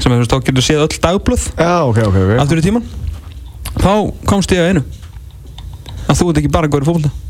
Sem 0.00 0.14
er 0.14 0.24
þú 0.26 0.40
getur 0.46 0.64
séð 0.64 0.86
öll 0.86 1.00
dagblöð. 1.02 1.50
Já, 1.54 1.74
ok, 1.86 2.00
ok, 2.08 2.16
ok. 2.24 2.32
Aftur 2.42 2.62
í 2.62 2.64
tíman 2.64 2.86
þá 3.74 3.92
komst 4.28 4.54
ég 4.54 4.62
að 4.62 4.72
einu. 4.72 4.86
Að 6.04 6.18
þú 6.18 6.30
ert 6.30 6.40
ekki 6.42 6.50
bara 6.52 6.70
góður 6.70 6.86
í 6.86 6.90
fótbolta 6.90 7.23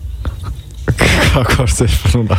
Hvað 0.98 1.46
kosti 1.56 1.86
núna? 2.14 2.36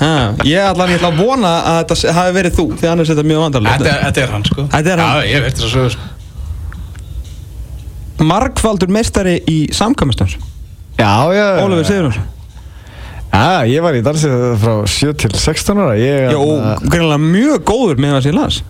ha, 0.00 0.10
ég 0.44 0.60
allan 0.60 0.90
ég 0.92 0.98
ætla 1.00 1.08
að 1.12 1.20
vona 1.22 1.52
að 1.70 1.76
þetta 1.80 1.96
se- 2.02 2.12
hafi 2.16 2.34
verið 2.36 2.56
þú 2.58 2.66
því 2.80 2.90
annars 2.90 3.08
er 3.10 3.16
þetta 3.16 3.28
mjög 3.30 3.38
þetta 3.38 3.46
vandarlega 3.46 3.88
er, 3.94 4.02
þetta 4.06 4.22
er 4.26 4.32
hann 4.34 4.44
sko. 4.44 4.66
Þetta 4.74 4.92
er 4.92 5.02
hann. 5.02 5.16
Já, 5.16 5.30
ég 5.32 5.44
veit 5.46 5.56
þess 5.56 5.66
að 5.68 5.74
sögur 5.76 5.94
sko. 5.96 6.12
Margfaldur 8.26 8.88
meistari 8.92 9.36
í 9.52 9.56
samkvæmastans 9.76 10.36
Já, 10.96 11.10
já. 11.36 11.46
Ólafur 11.64 11.84
Sigurðars 11.88 12.20
Já, 13.36 13.66
ég 13.68 13.82
var 13.84 13.96
í 13.98 14.00
dansið 14.04 14.36
frá 14.62 14.74
7 14.88 15.10
til 15.20 15.32
16 15.36 15.80
ára 15.84 15.96
ég, 16.00 16.30
Já, 16.32 16.38
og 16.40 16.86
greinlega 16.88 17.20
mjög 17.20 17.64
góður 17.68 18.00
með 18.00 18.14
það 18.16 18.22
sem 18.24 18.32
ég 18.32 18.38
las 18.40 18.60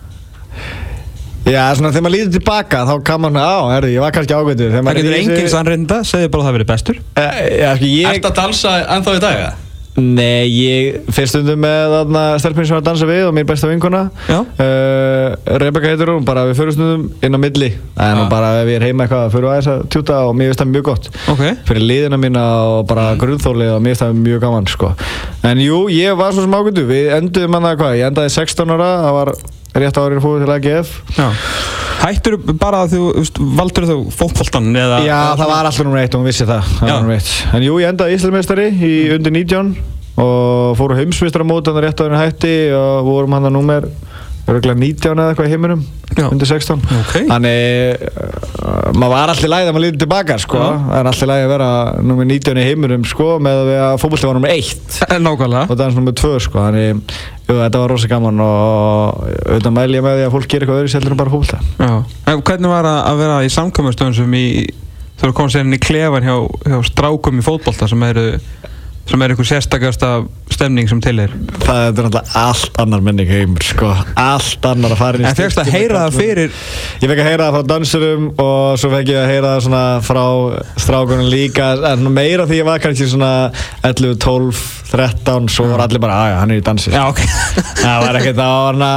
Já, 1.47 1.61
svona 1.77 1.93
þegar 1.93 2.03
maður 2.03 2.15
líður 2.17 2.33
tilbaka 2.37 2.81
þá 2.89 2.95
kann 3.07 3.23
maður, 3.23 3.45
á, 3.47 3.55
herri, 3.75 3.93
ég 3.95 4.03
var 4.03 4.15
kannski 4.15 4.35
Þegar 4.57 4.83
Það 4.83 4.99
getur 4.99 5.19
enginn 5.21 5.53
sannreynda, 5.53 6.01
segði 6.07 6.33
bara 6.33 6.43
að 6.43 6.49
það 6.49 6.57
verið 6.59 6.73
bestur 6.73 6.99
Eh, 7.15 7.39
Já, 7.61 7.69
sko, 7.77 7.93
ég 7.93 8.11
Ertu 8.11 8.29
að 8.31 8.37
dansa 8.41 8.75
ennþá 8.97 9.15
í 9.15 9.23
dag? 9.23 9.39
eða? 9.45 9.55
Nei, 9.97 10.45
ég 10.53 11.07
fyrst 11.09 11.33
stundum 11.33 11.63
með 11.63 11.95
stelpinn 12.43 12.67
sem 12.69 12.75
var 12.75 12.83
að 12.83 12.89
dansa 12.91 13.07
við 13.09 13.23
og 13.25 13.31
mín 13.33 13.47
besta 13.49 13.69
vinkona 13.69 14.03
uh, 14.29 15.55
Rebecca 15.57 15.89
heitir 15.89 16.11
hún, 16.13 16.27
bara 16.27 16.43
við 16.45 16.59
fyrir 16.59 16.75
stundum 16.75 17.07
inn 17.25 17.33
á 17.33 17.39
milli 17.41 17.71
Það 17.95 18.11
er 18.11 18.19
nú 18.19 18.27
Já. 18.27 18.29
bara 18.29 18.51
ef 18.59 18.69
ég 18.69 18.77
er 18.77 18.85
heima 18.85 19.07
eitthvað 19.07 19.33
fyrir 19.33 19.49
aðeins 19.49 19.71
að 19.73 19.81
tjúta 19.95 20.19
og 20.27 20.37
mér 20.37 20.51
finnst 20.51 20.61
það 20.61 20.71
mjög 20.75 20.85
gott 20.91 21.09
Ok 21.33 21.43
fyrir 21.71 21.87
liðina 21.89 22.21
mína 22.21 22.45
og 22.75 22.85
bara 22.91 23.07
mm. 23.15 23.21
grunnþólið 23.23 23.73
og 23.73 23.81
mér 23.81 23.95
finnst 23.95 24.05
það 24.05 24.21
mjög 24.21 24.45
gaman 24.45 24.69
sko. 24.69 24.93
En 25.49 25.65
jú, 25.65 25.83
ég 25.89 26.21
var 26.21 26.35
svo 26.35 26.45
sem 26.45 26.57
ágöndu 26.59 26.85
Við 26.91 27.13
enduðum 27.17 27.57
hann 27.57 27.69
að 27.71 27.79
hvað, 27.81 27.97
ég 27.97 28.11
endaði 28.11 28.35
16 28.37 28.75
ára 28.77 28.91
það 29.01 29.17
var 29.17 29.33
rétt 29.83 29.99
árið 30.01 30.23
fóðu 30.23 30.43
til 30.45 30.53
AGF 30.55 30.95
Hættur 31.97 32.35
bara 32.61 32.83
að 32.85 32.91
þú, 32.93 33.03
veist, 33.17 33.39
valdur 33.57 33.87
þú 33.89 33.97
fótboltan 34.13 34.67
eða 34.77 34.99
Já, 35.05 35.17
það 35.39 35.49
var 35.49 35.69
alltaf 35.69 35.85
nummer 35.87 36.01
eitt 36.03 36.13
og 36.13 36.21
hún 36.21 36.29
vissi 36.29 36.45
það, 36.47 36.67
það. 36.77 36.89
En 37.57 37.65
jú, 37.65 37.77
ég 37.81 37.89
endaði 37.93 38.17
Íslandmeistari 38.19 38.67
í 38.85 38.91
undir 39.15 39.33
19 39.33 39.71
og 40.21 40.77
fóru 40.77 40.97
heimsmeistara 40.97 41.45
hann 41.45 41.81
rétt 41.87 42.01
á 42.01 42.05
henni 42.05 42.21
hætti 42.21 42.53
og 42.77 43.09
vorum 43.09 43.35
hann 43.37 43.49
að 43.49 43.55
nummer 43.57 43.89
örgulega 44.47 44.79
19 44.79 45.19
eða 45.21 45.31
eitthvað 45.33 45.47
í 45.47 45.51
heiminum 45.53 45.81
undir 46.27 46.49
16 46.49 46.83
Ok. 47.01 47.13
Þannig, 47.27 48.05
uh, 48.07 48.87
maður 48.95 49.11
var 49.13 49.31
alltaf 49.33 49.49
lægð 49.51 49.67
að 49.69 49.75
maður 49.75 49.83
líður 49.85 49.99
tilbaka 50.03 50.37
sko. 50.41 50.61
Það 50.61 50.95
er 50.99 51.09
alltaf 51.11 51.29
lægð 51.31 51.43
að 51.45 51.51
vera 51.53 51.69
nummer 52.11 52.29
19 52.31 52.61
í 52.61 52.65
heiminum 52.67 53.05
sko, 53.11 53.27
með 53.43 53.71
að 53.75 53.97
fótbolti 54.01 54.29
var 54.29 54.39
nummer 54.39 54.53
1 54.55 55.01
Eh, 55.07 55.19
Nákvæmlega. 55.21 55.65
Og 55.69 55.79
dans 55.81 55.99
nummer 55.99 56.15
2 56.17 56.33
sko. 56.47 56.63
Þannig, 56.63 57.03
jú, 57.47 57.59
þetta 57.59 57.83
var 57.83 57.93
rosa 57.93 58.11
gaman 58.11 58.41
og 58.47 59.21
auðvitað 59.27 59.77
mæli 59.77 59.99
ég 59.99 60.07
með 60.07 60.17
því 60.21 60.25
að 60.27 60.35
fólk 60.37 60.49
gerir 60.51 60.65
eitthvað 60.67 60.81
öðru 60.81 60.93
seldur 60.95 61.15
en 61.15 61.21
bara 61.21 61.35
En 62.27 62.41
hvernig 62.41 62.73
var 62.73 62.87
að, 62.87 62.99
vera 63.21 63.37
í 63.45 63.53
samkvæmastöðum 63.53 64.17
sem 64.21 64.37
í 64.37 64.47
Þú 65.17 65.31
komst 65.33 65.55
sérinn 65.57 65.73
í 65.73 65.79
klefan 65.81 66.25
hjá, 66.27 66.35
hjá 66.69 66.77
strákum 66.85 67.39
í 67.41 67.45
fótbolta 67.45 67.87
sem 67.89 68.03
eru 68.05 68.25
sem 69.07 69.21
er 69.23 69.33
einhver 69.33 69.47
sérstakasta 69.47 70.11
stemning 70.51 70.89
sem 70.89 70.99
til 71.03 71.21
er. 71.21 71.33
Það 71.63 71.81
er 71.81 71.91
náttúrulega 71.91 72.41
allt 72.41 72.79
annar 72.81 73.03
menning 73.05 73.29
heimur 73.29 73.63
sko. 73.65 73.91
Allt 74.19 74.65
annar 74.67 74.95
að 74.95 75.01
fara 75.01 75.19
inn 75.19 75.25
í 75.25 75.29
En 75.29 75.37
fegst 75.37 75.61
að 75.61 75.71
heyra 75.75 76.05
það 76.05 76.17
fyrir 76.17 76.55
Ég 77.03 77.11
fekk 77.11 77.21
að 77.21 77.29
heyra 77.29 77.47
það 77.47 77.57
frá 77.57 77.69
dansurum 77.71 78.27
og 78.43 78.79
svo 78.81 78.91
fekk 78.93 79.11
ég 79.13 79.21
að 79.21 79.31
heyra 79.33 79.53
það 79.53 79.65
svona 79.67 79.83
frá 80.07 80.23
strákunum 80.85 81.29
líka. 81.31 81.69
En 81.91 82.09
meira 82.13 82.47
því 82.49 82.61
ég 82.61 82.67
var 82.67 82.83
kannski 82.83 83.09
svona 83.11 83.31
11, 83.85 84.17
12, 84.23 84.63
13 84.91 85.49
svo 85.51 85.67
var 85.71 85.83
allir 85.85 86.01
bara, 86.01 86.17
aðja, 86.25 86.39
hann 86.41 86.55
er 86.55 86.61
í 86.61 86.65
dansi. 86.65 86.93
Já, 86.95 87.03
ok. 87.11 87.21
Það 87.87 88.03
var 88.03 88.17
ekkert, 88.19 88.37
það 88.37 88.53
var 88.53 88.77
hana 88.77 88.91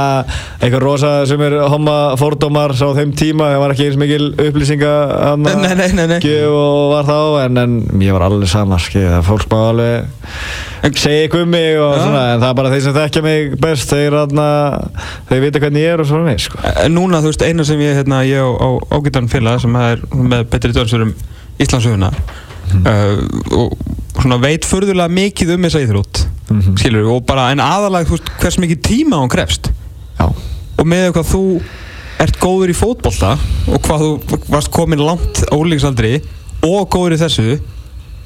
eitthvað 0.61 0.83
rosa 0.83 1.11
sem 1.29 1.41
er 1.45 1.55
homma 1.71 1.95
fordómar 2.19 2.73
á 2.75 2.89
þeim 2.97 3.13
tíma, 3.17 3.49
það 3.53 3.61
var 3.63 3.73
ekki 3.75 3.87
eins 3.87 3.99
mikil 4.01 4.27
upplýsinga 4.31 4.91
hana, 5.31 5.53
Nei, 5.61 5.75
nei, 5.79 6.07
nei, 6.11 6.19
og 6.47 6.93
var 6.95 7.07
þá 7.07 7.19
en, 7.45 7.61
en 7.61 7.77
mér 7.97 8.17
var 8.17 8.27
alveg 8.27 8.51
sama, 8.51 8.79
skil, 8.81 9.07
segja 10.97 11.25
eitthvað 11.25 11.43
um 11.45 11.51
mig 11.53 11.79
og 11.79 11.95
svona, 11.99 12.21
en 12.35 12.41
það 12.43 12.47
er 12.49 12.57
bara 12.59 12.71
þeir 12.73 12.83
sem 12.85 12.95
þekkja 12.97 13.23
mig 13.25 13.55
best, 13.61 13.89
þeir, 13.91 14.17
hana, 14.21 14.47
þeir 15.29 15.43
vita 15.45 15.61
hvernig 15.63 15.83
ég 15.85 15.93
er 15.95 16.03
og 16.03 16.09
svona 16.09 16.27
mig, 16.29 16.39
sko. 16.45 16.61
En 16.85 16.95
Núna, 16.97 17.21
þú 17.23 17.31
veist, 17.33 17.45
eina 17.47 17.65
sem 17.67 17.81
ég, 17.83 17.95
hérna, 17.99 18.21
ég 18.27 18.41
á, 18.41 18.69
ágættan 18.97 19.29
félag 19.31 19.61
sem 19.63 19.75
er 19.81 20.01
með 20.13 20.47
betri 20.53 20.73
dörnsur 20.75 21.05
um 21.07 21.13
Íslandsöguna 21.61 22.09
uh, 22.11 23.17
og 23.57 23.75
svona 24.21 24.37
veit 24.41 24.65
förðulega 24.65 25.11
mikið 25.13 25.55
um 25.57 25.67
þessa 25.69 25.83
íþrótt 25.87 26.27
Mhm. 26.51 26.73
skilur 26.75 27.05
og 27.13 27.21
bara 27.25 27.45
en 27.53 27.61
aðalega 27.63 28.09
þú 28.09 28.17
veist 28.17 28.31
hvers 28.41 28.57
mikið 28.59 28.79
tíma 28.83 29.21
hún 29.21 29.29
krefst 29.31 29.69
Já. 30.19 30.25
og 30.27 30.85
með 30.89 31.13
hvað 31.15 31.29
þú 31.29 31.43
ert 32.25 32.39
góður 32.41 32.73
í 32.73 32.75
fótbolta 32.75 33.29
og 33.71 33.77
hvað 33.85 34.01
þú 34.03 34.39
varst 34.51 34.71
komin 34.75 34.99
langt 34.99 35.45
á 35.47 35.55
úrlíksaldri 35.55 36.17
og 36.67 36.89
góður 36.91 37.15
í 37.15 37.21
þessu 37.21 37.45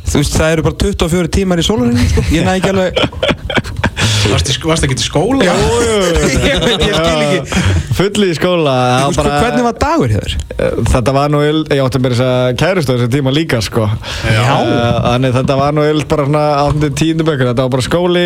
þú 0.10 0.22
veist 0.22 0.38
það 0.40 0.54
eru 0.58 0.68
bara 0.70 0.80
24 0.86 1.34
tímar 1.40 1.62
í 1.62 1.66
sólarinu 1.68 2.10
sko. 2.12 2.26
ég 2.36 2.46
næ 2.48 2.58
ekki 2.60 2.74
alveg 2.74 2.94
Varst 4.26 4.48
það 4.58 4.86
ekki 4.88 4.96
til 4.98 5.06
skóla? 5.06 5.46
Jú. 5.46 5.54
ég 6.50 6.64
veit 6.64 6.82
ég 6.82 6.96
skil 6.98 7.20
ekki 7.22 7.60
Fulli 7.96 8.32
í 8.34 8.36
skóla 8.36 8.74
það 8.74 9.04
var 9.06 9.18
bara- 9.20 9.36
hvernig 9.44 9.66
var 9.68 9.76
dagur 9.84 10.14
hér? 10.16 10.34
Þetta 10.90 11.14
var 11.16 11.30
nú 11.32 11.42
ill, 11.46 11.62
ég 11.70 11.84
átti 11.84 12.00
að 12.00 12.06
byrja 12.08 12.18
þess 12.18 12.26
að 12.26 12.58
kærustu 12.60 12.96
þessi 12.96 13.12
tíma 13.14 13.34
líka 13.36 13.60
sko 13.64 13.86
Já. 14.26 14.42
Eh, 14.42 14.98
Þannig 15.06 15.36
þetta 15.38 15.58
var 15.62 15.78
nú 15.78 15.86
ill 15.92 16.02
bara 16.10 16.26
svona 16.28 16.44
átti 16.64 16.90
tíundu 17.04 17.28
bökur 17.28 17.52
Þetta 17.52 17.68
var 17.68 17.74
bara 17.78 17.86
skóli, 17.86 18.26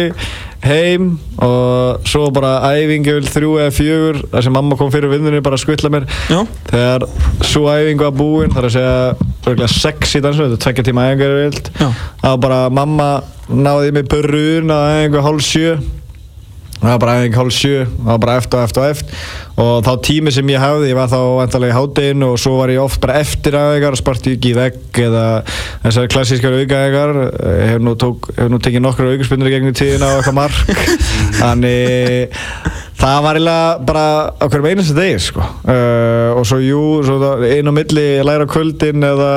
heim 0.66 1.10
og 1.46 2.08
svo 2.10 2.30
bara 2.36 2.54
æfingi 2.80 3.18
ill 3.20 3.28
þrjú 3.36 3.52
eða 3.66 3.76
fjögur 3.76 4.22
þar 4.32 4.48
sem 4.48 4.56
mamma 4.56 4.80
kom 4.80 4.94
fyrir 4.96 5.12
vinnunni 5.12 5.44
bara 5.46 5.60
að 5.60 5.66
skvilla 5.68 5.92
mér 5.94 6.08
Já. 6.32 6.40
Þegar 6.72 7.06
svo 7.52 7.68
æfingu 7.76 8.08
var 8.08 8.16
búin 8.24 8.56
þar 8.56 8.70
að 8.72 8.76
segja 8.80 9.29
örgulega 9.46 9.72
sex 9.72 10.18
í 10.18 10.24
dansu, 10.24 10.46
þetta 10.46 10.58
er 10.58 10.66
tvekja 10.66 10.88
tíma 10.90 11.08
æfingu 11.10 11.30
er 11.30 11.38
vilt. 11.46 11.72
Það 11.80 12.34
var 12.34 12.44
bara 12.44 12.60
mamma 12.74 13.10
náði 13.50 13.96
mig 13.96 14.10
brun 14.12 14.76
að 14.76 14.92
æfingu 14.98 15.26
hálf 15.26 15.48
sjö. 15.48 15.80
Það 16.80 16.94
var 16.94 17.00
bara 17.02 17.14
aðeins 17.18 17.36
hálf 17.36 17.52
sjö, 17.52 17.80
það 17.92 18.08
var 18.08 18.20
bara 18.24 18.36
eftir 18.40 18.56
og 18.60 18.64
eftir 18.64 18.82
og 18.82 18.92
eftir. 18.94 19.24
Og 19.60 19.72
þá 19.84 19.90
tími 20.08 20.32
sem 20.32 20.52
ég 20.54 20.62
hafði, 20.64 20.88
ég 20.88 20.96
var 20.96 21.10
þá 21.12 21.18
vantarlega 21.42 21.74
í 21.74 21.76
hátteginu 21.76 22.30
og 22.32 22.40
svo 22.40 22.54
var 22.56 22.72
ég 22.72 22.80
oft 22.80 23.02
bara 23.04 23.18
eftir 23.20 23.58
aðegar 23.60 23.98
og 23.98 24.00
sparti 24.00 24.38
ekki 24.38 24.54
í 24.54 24.56
vegg 24.56 25.02
eða 25.04 25.26
þessar 25.84 26.08
klassískar 26.14 26.56
aukaðegar 26.56 27.20
hef 27.74 27.84
nú, 27.84 27.98
tók, 28.00 28.30
hef 28.38 28.48
nú 28.48 28.62
tekið 28.64 28.86
nokkru 28.86 29.12
aukarspinnur 29.12 29.52
gegnum 29.52 29.76
tíðina 29.76 30.14
og 30.14 30.22
eitthvað 30.22 30.40
mark. 30.40 30.86
Þannig 31.42 32.40
það 33.00 33.20
var 33.26 33.40
eiginlega 33.40 33.86
bara 33.90 34.06
á 34.36 34.46
hverjum 34.46 34.70
einasta 34.72 34.96
degi 34.98 35.20
sko. 35.24 35.44
uh, 35.44 36.38
og 36.38 36.48
svo 36.48 36.60
jú, 36.64 36.82
svo 37.08 37.34
inn 37.48 37.72
á 37.72 37.74
milli 37.76 38.08
læra 38.28 38.48
kvöldin 38.50 39.06
eða 39.10 39.32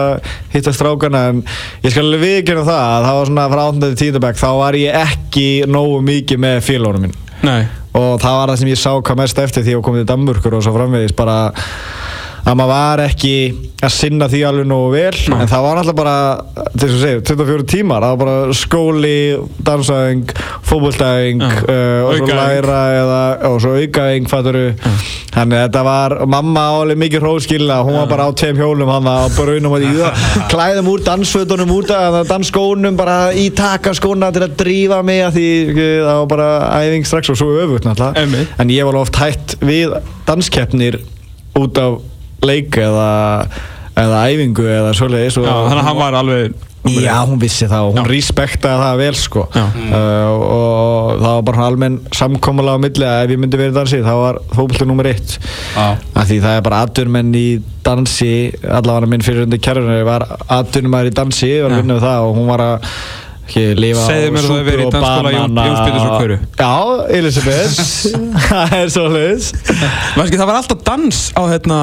hitta 0.55 0.75
strákana 0.75 1.27
en 1.33 1.45
ég 1.83 1.93
skal 1.95 2.07
alveg 2.07 2.27
viðkjöna 2.27 2.67
það 2.69 2.83
að 2.87 3.07
það 3.09 3.21
var 3.21 3.31
svona 3.31 3.51
frá 3.53 3.63
8. 3.69 3.85
til 3.85 4.11
10. 4.15 4.25
bekk 4.27 4.43
þá 4.43 4.51
var 4.63 4.81
ég 4.81 4.99
ekki 5.05 5.47
nógu 5.71 6.03
mikið 6.09 6.45
með 6.47 6.61
félónum 6.67 7.07
minn 7.07 7.21
Nei 7.43 7.63
og 7.93 8.21
það 8.23 8.37
var 8.39 8.51
það 8.53 8.61
sem 8.61 8.71
ég 8.71 8.81
sá 8.81 8.91
hvað 8.95 9.19
mest 9.21 9.41
eftir 9.43 9.65
því 9.67 9.75
að 9.77 9.83
komið 9.85 10.03
til 10.03 10.09
Danmurkur 10.09 10.55
og 10.57 10.63
svo 10.65 10.73
framvegis 10.73 11.13
bara 11.17 11.37
að 12.43 12.57
maður 12.59 12.73
var 12.73 13.03
ekki 13.07 13.35
að 13.83 13.93
sinna 13.95 14.29
því 14.31 14.41
alveg 14.47 14.67
nógu 14.71 14.91
vel 14.95 15.19
Nei. 15.33 15.41
en 15.43 15.51
það 15.51 15.65
var 15.67 15.79
náttúrulega 15.79 15.99
bara 15.99 16.67
til 16.73 16.89
þess 16.89 16.95
að 16.97 17.03
segja, 17.03 17.23
24 17.31 17.67
tímar 17.73 18.05
það 18.05 18.13
var 18.13 18.21
bara 18.23 18.57
skóli, 18.59 19.15
dansæðing 19.67 20.35
fótboltæðing 20.71 21.43
Já. 21.43 21.51
uh, 21.63 22.07
og 22.07 22.21
svo 22.21 22.37
læra 22.39 22.81
eða, 22.99 23.23
og 23.51 23.59
svo 23.63 23.75
aukaðing 23.79 24.31
fatturu 24.31 24.65
þannig 25.33 25.59
að 25.59 25.65
þetta 25.65 25.85
var, 25.87 26.17
mamma 26.35 26.67
álega 26.77 27.03
mikið 27.03 27.27
hróskilna, 27.27 27.81
hún 27.87 27.99
var 28.01 28.11
bara 28.11 28.29
á 28.29 28.31
tveim 28.43 28.61
hjólum 28.61 28.93
hann 28.93 29.11
að 29.11 29.39
bara 29.39 29.57
unum 29.59 29.77
að 29.79 29.87
í 29.89 29.93
klæðum 30.53 30.93
úr 30.93 31.05
dansfötunum 31.07 31.75
út 31.79 31.95
að 31.97 32.21
dansskónum 32.31 32.99
bara 32.99 33.19
í 33.35 33.49
taka 33.57 33.95
skóna 33.99 34.31
til 34.35 34.45
að 34.47 34.57
drífa 34.63 35.01
mig 35.07 35.23
að 35.27 35.39
því 35.39 35.49
eh, 35.73 35.99
það 36.03 36.21
var 36.21 36.31
bara 36.35 36.51
æfing 36.83 37.09
strax 37.09 37.33
og 37.33 37.41
svo 37.41 37.51
öfugt 37.63 37.89
náttúrulega. 37.89 38.47
En 38.61 38.73
ég 38.73 38.87
var 38.87 38.95
alveg 38.95 39.09
oft 39.09 39.21
hætt 39.23 39.57
við 39.63 39.97
danskeppnir 40.29 41.01
út 41.59 41.81
af 41.81 42.01
leik 42.49 42.77
eða, 42.83 43.09
eða 43.95 44.27
æfingu 44.33 44.67
eða 44.67 44.93
svoleiðis 44.99 45.39
Já, 45.39 45.49
þannig 45.53 45.81
að 45.81 45.89
hann 45.89 45.99
var 46.03 46.21
alveg 46.23 46.69
Já, 46.83 47.15
hún 47.23 47.39
vissi 47.39 47.69
það 47.71 47.85
og 47.87 47.93
hún 47.95 48.09
respektaði 48.11 48.79
það 48.83 48.97
vel 48.99 49.15
sko. 49.15 49.43
Uh, 49.55 49.93
og, 49.95 50.41
og 50.43 51.21
það 51.21 51.37
var 51.37 51.45
bara 51.47 51.67
almenn 51.69 51.99
samkomulega 52.19 52.75
á 52.75 52.83
milli 52.83 53.07
að 53.07 53.21
ef 53.23 53.35
ég 53.37 53.43
myndi 53.43 53.61
verið 53.61 53.77
dansi 53.79 54.01
þá 54.03 54.11
var 54.19 54.41
fókbaltur 54.51 54.91
nummer 54.91 55.07
eitt. 55.13 55.37
Af 55.79 56.27
því 56.27 56.41
það 56.43 56.57
er 56.59 56.65
bara 56.67 56.81
atvinnumenn 56.89 57.31
í 57.39 57.47
dansi 57.87 58.33
allavega 58.67 59.13
minn 59.13 59.23
fyrir 59.23 59.47
undir 59.47 59.63
kærunni 59.63 60.01
var 60.07 60.27
atvinnumæður 60.59 61.13
í 61.13 61.17
dansi 61.21 61.53
og 61.63 62.35
hún 62.35 62.51
var 62.51 62.67
að 62.67 62.91
Segðu 63.53 64.31
mér 64.33 64.39
að 64.39 64.47
þú 64.47 64.55
hefur 64.55 64.67
verið 64.69 64.83
í 64.83 64.91
dansskóla 64.95 65.31
Jón- 65.35 65.57
Jóns 65.59 65.81
Pétursson 65.83 66.13
Hveru. 66.23 66.37
Já, 66.63 66.73
Elisabeth 67.19 67.75
það 68.49 68.75
er 68.79 68.93
svo 68.95 69.05
hlutis 69.11 69.49
það 70.33 70.47
var 70.47 70.59
alltaf 70.61 70.85
dans 70.87 71.19
á 71.35 71.43
hérna, 71.51 71.79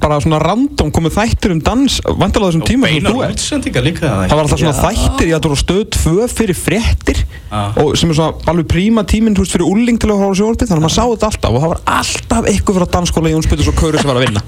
bara 0.00 0.18
svona 0.24 0.40
random 0.42 0.90
komið 0.96 1.16
þættir 1.18 1.54
um 1.54 1.60
dans 1.66 1.98
vantilega 2.08 2.50
þessum 2.50 2.64
tíma 2.66 2.88
sem 2.88 2.96
Beinar 2.98 3.14
þú 3.14 3.24
ert. 3.28 3.44
það 3.44 4.00
Það 4.00 4.34
var 4.34 4.42
alltaf 4.46 4.62
svona 4.64 4.76
þættir, 4.80 5.28
ég 5.28 5.38
ætlur 5.38 5.54
að 5.54 5.62
stöð 5.64 5.84
tvö 5.98 6.28
fyrir 6.32 6.58
fréttir 6.58 7.22
Já. 7.54 7.60
og 7.84 7.94
sem 8.00 8.10
er 8.10 8.18
svona 8.18 8.50
alveg 8.50 8.66
príma 8.72 9.04
tíminn 9.06 9.36
fyrir 9.38 9.66
úling 9.68 10.00
til 10.00 10.10
að 10.10 10.18
horfa 10.24 10.34
á 10.34 10.38
sjónvarpið 10.40 10.70
þannig 10.72 10.80
að 10.80 10.86
maður 10.88 10.96
sá 10.96 11.04
þetta 11.12 11.28
alltaf 11.30 11.50
og 11.54 11.60
það 11.62 11.70
var 11.74 11.82
alltaf 12.00 12.48
eitthvað 12.50 12.78
frá 12.80 12.86
dansskóla 12.96 13.30
Jóns 13.34 13.46
Péturs 13.50 13.68
og 13.70 13.76
Kauri 13.78 14.00
sem 14.00 14.10
var 14.10 14.18
að 14.18 14.24
vinna. 14.26 14.42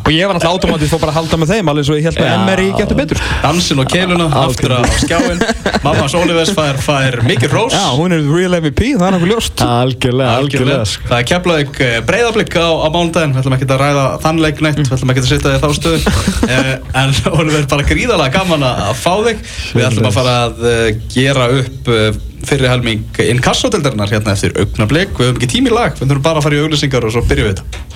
Og 0.00 0.10
ég 0.12 0.26
var 0.28 0.36
alltaf 0.36 0.52
automatið 0.54 0.90
fór 0.92 1.00
bara 1.02 1.12
að 1.14 1.18
halda 1.20 1.38
með 1.40 1.50
þeim 1.54 1.70
alveg 1.72 1.86
svo 1.88 1.96
ég 1.96 2.06
held 2.08 2.20
Já. 2.20 2.36
MRI 2.44 2.68
getur 2.76 2.98
betur. 2.98 3.22
Dansin 3.42 3.80
og 3.82 3.88
keiluna 3.90 4.26
aftur 4.44 4.74
á 4.76 4.80
skjáin 5.00 5.40
Mamma 5.86 5.99
Sólivers 6.08 6.52
fær, 6.56 6.78
fær 6.80 7.18
mikið 7.26 7.52
rós 7.54 7.74
Já, 7.76 7.84
hún 7.98 8.14
er 8.16 8.22
real 8.30 8.56
MVP, 8.60 8.80
það 8.96 9.06
er 9.08 9.14
nokkuð 9.16 9.30
ljóst. 9.34 9.62
Algjörlega, 9.66 10.36
algjörlega. 10.40 10.84
sko. 10.88 11.08
Það 11.10 11.18
er 11.20 11.26
keflaðið 11.30 12.06
breyðablík 12.08 12.56
á, 12.56 12.68
á 12.80 12.88
mánudaginn. 12.94 13.34
Við 13.36 13.42
ætlum 13.42 13.56
ekki 13.58 13.68
að 13.70 13.82
ræða 13.84 14.06
þann 14.24 14.40
leik 14.44 14.62
neitt. 14.64 14.80
Við 14.80 14.96
ætlum 14.96 15.12
ekki 15.14 15.22
að 15.24 15.28
setja 15.30 15.50
þig 15.50 15.58
í 15.58 15.62
þá 15.64 15.70
stöðu. 15.80 16.00
Eh, 16.50 16.72
En 17.00 17.12
Oliver, 17.30 17.66
bara 17.70 17.84
gríðarlega 17.86 18.32
gaman 18.40 18.64
að 18.66 18.96
fá 18.98 19.12
þig. 19.28 19.44
Við 19.76 19.86
ætlum 19.86 20.08
að 20.10 20.16
fara 20.16 20.34
að 20.48 20.64
eh, 20.70 20.88
gera 21.14 21.46
upp 21.60 21.90
eh, 21.94 22.08
fyrri 22.48 22.70
helming 22.72 23.20
inkassodildarinnar 23.20 24.10
hérna 24.10 24.32
eftir 24.34 24.54
augnablík 24.56 25.12
Við 25.12 25.28
höfum 25.28 25.38
ekki 25.38 25.50
tími 25.54 25.70
í 25.70 25.76
lag. 25.76 25.94
Við 26.00 26.08
þurfum 26.08 26.26
bara 26.26 26.40
að 26.42 26.48
fara 26.48 26.58
í 26.58 26.64
auglýsingar 26.64 27.06
og 27.06 27.14
svo 27.14 27.22
byrjum 27.28 27.50
við 27.52 27.60
þetta 27.60 27.86